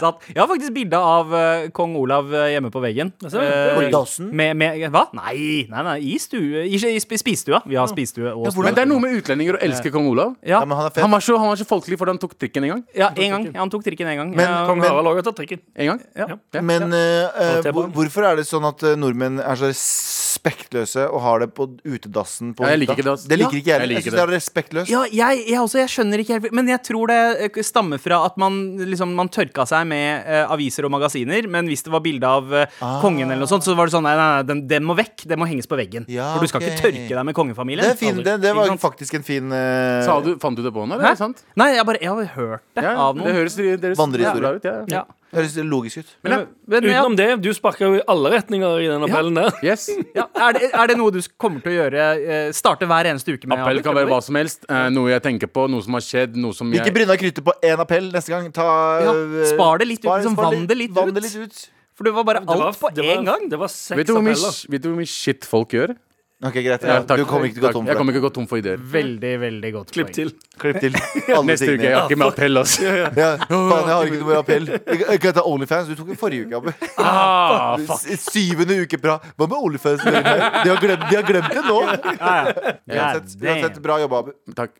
[0.00, 3.10] Jeg har faktisk bilde av eh, kong Olav eh, hjemme på veggen.
[3.26, 5.02] Eh, Med, med, hva?
[5.16, 7.60] Nei, nei, nei, i, stue, i, i sp- spisestua.
[7.68, 10.34] Vi har spisestue og Men det er noe med utlendinger å elske kong Olav.
[10.40, 11.00] Ja, Ja, men han er.
[11.04, 12.82] Han var så, han var så folkelig fordi han tok trikken en gang.
[12.96, 13.44] ja, en gang.
[13.52, 14.30] Ja, han tok trikken en gang.
[14.36, 15.60] Men- ja, Kong Harald òg har tatt trikken.
[15.76, 16.00] En gang.
[16.16, 16.26] ja.
[16.54, 16.60] Ja.
[16.64, 17.28] Men uh,
[17.60, 21.66] eh, hvorfor er det sånn at eh, nordmenn er så respektløse og har det på
[21.86, 23.28] utedassen på Ja, jeg liker ikke det.
[23.30, 23.80] Det liker Ja, ikke jeg.
[23.80, 24.90] jeg Jeg, synes det er respektløst.
[24.90, 28.18] Ja, jeg, jeg også, jeg skjønner ikke helt Men jeg tror det eh, stammer fra
[28.26, 28.58] at man
[28.90, 32.50] liksom Man tørka seg med uh, aviser og magasiner, men hvis det var bilde av
[32.54, 34.96] eh, kongen eller noe sånt, så var det sånn Nei, nei, nei den, den må
[34.98, 35.26] vekk.
[35.30, 36.06] Den må henges på veggen.
[36.10, 36.74] Ja, For du skal okay.
[36.74, 37.84] ikke tørke deg med kongefamilien.
[37.84, 40.00] Det, er fin, det, det var faktisk en fin uh...
[40.06, 41.10] Sa du, fant du det på nå, eller?
[41.10, 41.14] Hæ?
[41.14, 41.44] Er sant?
[41.60, 43.28] Nei, jeg, bare, jeg har hørt det Ja, av noen.
[43.28, 43.58] det høres
[44.00, 44.56] Vandrehistorie.
[44.56, 44.64] ut.
[44.64, 44.76] Ja.
[44.90, 45.04] Ja.
[45.30, 46.08] Høres logisk ut.
[46.26, 49.36] Men, men, men, ja, Utenom det, du sparka jo i alle retninger i den appellen
[49.38, 49.52] der.
[49.62, 49.84] Yes.
[50.18, 53.36] ja, er, det, er det noe du kommer til å gjøre eh, Starte hver eneste
[53.36, 53.62] uke med?
[53.62, 54.66] Appell kan være hva som helst.
[54.66, 57.46] Eh, noe jeg tenker på, noe som har skjedd, noe som Ikke jeg bryna kruttet
[57.46, 58.50] på én appell neste gang.
[58.56, 58.66] Ta,
[59.06, 61.22] Ja, eh, spar det litt ut, liksom, vann det litt vann ut.
[61.22, 61.62] litt ut.
[61.94, 63.48] For det var bare Det var- alt på det var- én gang.
[63.48, 64.70] Det var Vet seks du mye, appeller.
[64.74, 65.94] vet du hvor mye shit folk gjør?
[66.40, 66.80] Ok, greit.
[66.88, 67.18] Ja, takk.
[67.20, 67.74] du kommer ikke til å gå Takk.
[67.76, 68.16] tom Jeg for kommer det.
[68.16, 68.78] ikke til å gå tom for ideer.
[68.94, 70.30] Veldig, veldig godt Klipp til.
[70.62, 70.94] Klipp til.
[71.36, 71.84] Alle Neste uke.
[71.84, 72.86] Jeg har ikke med appell, altså.
[72.86, 73.10] Ja,
[73.50, 74.70] faen, jeg har ikke noe mer appell.
[74.72, 75.90] Jeg jeg kan ta Onlyfans.
[75.92, 76.70] Du tok den forrige uke, Abu.
[76.96, 78.06] Ah, fuck.
[78.08, 79.18] S- Syvende uke bra.
[79.36, 80.00] Hva med Onlyfans?
[80.00, 81.76] De har glemt, de har glemt det nå.
[81.84, 83.52] Uansett, damn.
[83.52, 84.32] uansett, bra jobba, Abu.
[84.56, 84.78] Takk.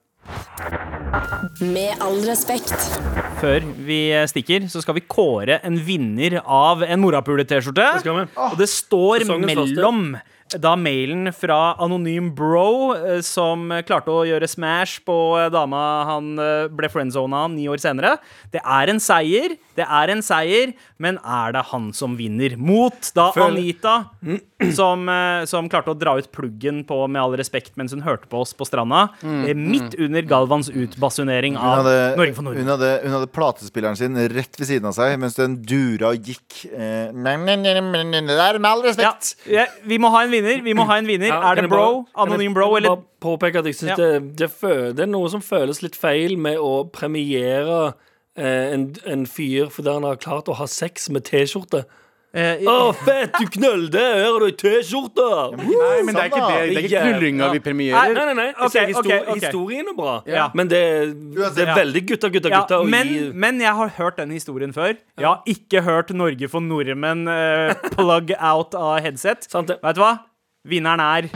[1.60, 2.72] Med all respekt.
[3.40, 4.00] Før vi
[4.32, 7.86] stikker, så skal vi kåre en vinner av en morapule-T-skjorte.
[7.98, 8.26] Det skal vi.
[8.48, 10.02] Og det står Sesongens mellom
[10.58, 16.32] da mailen fra Anonym Bro, eh, som klarte å gjøre smash på eh, dama han
[16.42, 18.16] eh, ble friendzona ni år senere.
[18.50, 22.56] Det er en seier, det er en seier, men er det han som vinner?
[22.58, 23.94] Mot da Føl- Anita,
[24.76, 28.28] som, eh, som klarte å dra ut pluggen på Med all respekt mens hun hørte
[28.30, 29.66] på oss på stranda, Mm.
[29.70, 32.62] midt under Galvans utbasunering av hadde, Norge for Norden.
[32.64, 36.22] hun, hadde, hun hadde platespilleren sin rett ved siden av seg mens den dura og
[36.28, 36.66] gikk.
[36.72, 39.34] Eh, nei, nei, nei, nei, nei, Det er med all respekt.
[39.50, 40.62] ja, vi må ha en vinner.
[40.62, 41.28] Vi må ha en vinner.
[41.32, 42.06] Ja, er det bro?
[42.16, 43.96] Anonym bro, eller påpeke at jeg synes Ja.
[43.96, 47.94] det, det, fø- det er noe som føles litt feil med å premiere
[48.36, 51.84] eh, en, en fyr fordi han har klart å ha sex med T-skjorte.
[52.32, 53.98] Eh, Å, fett, du knølte!
[54.00, 55.24] Her har du ei T-skjorte!
[55.58, 56.58] Nei, men det er ikke det.
[56.70, 58.14] Det er ikke knullinga vi Nei, premierer.
[58.14, 58.46] nei, nei, nei.
[58.50, 59.40] Jeg Ok, sier histo ok, ok.
[59.40, 60.46] Historien er bra, Ja.
[60.54, 60.82] men det,
[61.56, 62.80] det er veldig gutta, gutta, ja, gutta.
[62.84, 64.94] å men, gi- men jeg har hørt den historien før.
[65.18, 69.46] Jeg har ikke hørt Norge for nordmenn eh, plug out av headset.
[69.50, 69.80] Sant det.
[69.82, 70.14] Vet du hva?
[70.68, 71.30] Vinneren er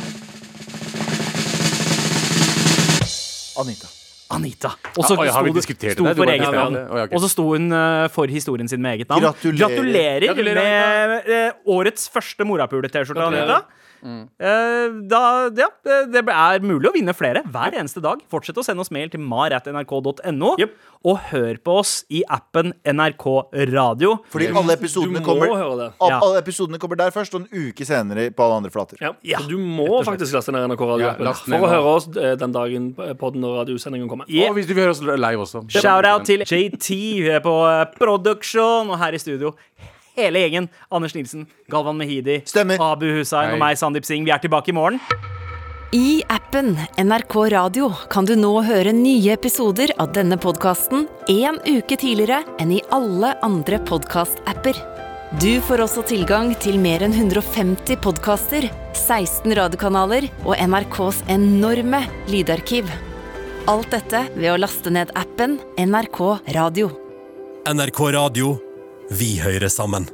[3.56, 3.86] Anita.
[4.32, 4.70] Anita.
[4.96, 6.78] Og så ja, har vi sto, diskutert sto for eget navn.
[7.04, 9.26] Og så sto hun eh, for historien sin med eget navn.
[9.44, 10.28] Gratulerer.
[10.30, 13.52] Gratulerer med eh, årets første morapule-T-skjorte, Gratulerer.
[13.58, 13.83] Anita.
[14.04, 15.22] Eh, da,
[15.56, 15.68] ja,
[16.12, 18.22] det er mulig å vinne flere hver eneste dag.
[18.30, 20.54] Fortsett å sende oss mail til mar.nrk.no.
[20.60, 20.74] Yep.
[21.04, 23.26] Og hør på oss i appen NRK
[23.74, 24.16] Radio.
[24.32, 26.18] Fordi alle episodene kommer Ja.
[26.20, 29.00] Alle episodene kommer der først, og en uke senere på alle andre flater.
[29.00, 29.12] Ja.
[29.24, 32.54] Ja, Så du må faktisk laste ned NRK Radio-appen for å høre oss eh, den
[32.56, 34.28] dagen podden og radiosendingen kommer.
[34.28, 34.50] Yep.
[34.50, 35.64] Og hvis du vil høre oss live også.
[35.74, 37.56] Shout-out til JT på
[37.98, 39.54] produksjon production og her i studio.
[40.14, 40.68] Hele gjengen.
[40.94, 42.78] Anders Nilsen, Galvan Mehidi, Stemmer.
[42.80, 43.54] Abu Hussein Hei.
[43.56, 44.24] og meg, Sandeep Singh.
[44.26, 45.00] Vi er tilbake i morgen.
[45.94, 51.94] I appen NRK Radio kan du nå høre nye episoder av denne podkasten en uke
[52.00, 54.74] tidligere enn i alle andre podkastapper.
[55.38, 62.90] Du får også tilgang til mer enn 150 podkaster, 16 radiokanaler og NRKs enorme lydarkiv.
[63.70, 66.20] Alt dette ved å laste ned appen NRK
[66.58, 66.90] Radio.
[67.70, 68.54] NRK Radio.
[69.10, 70.08] Vi hører sammen.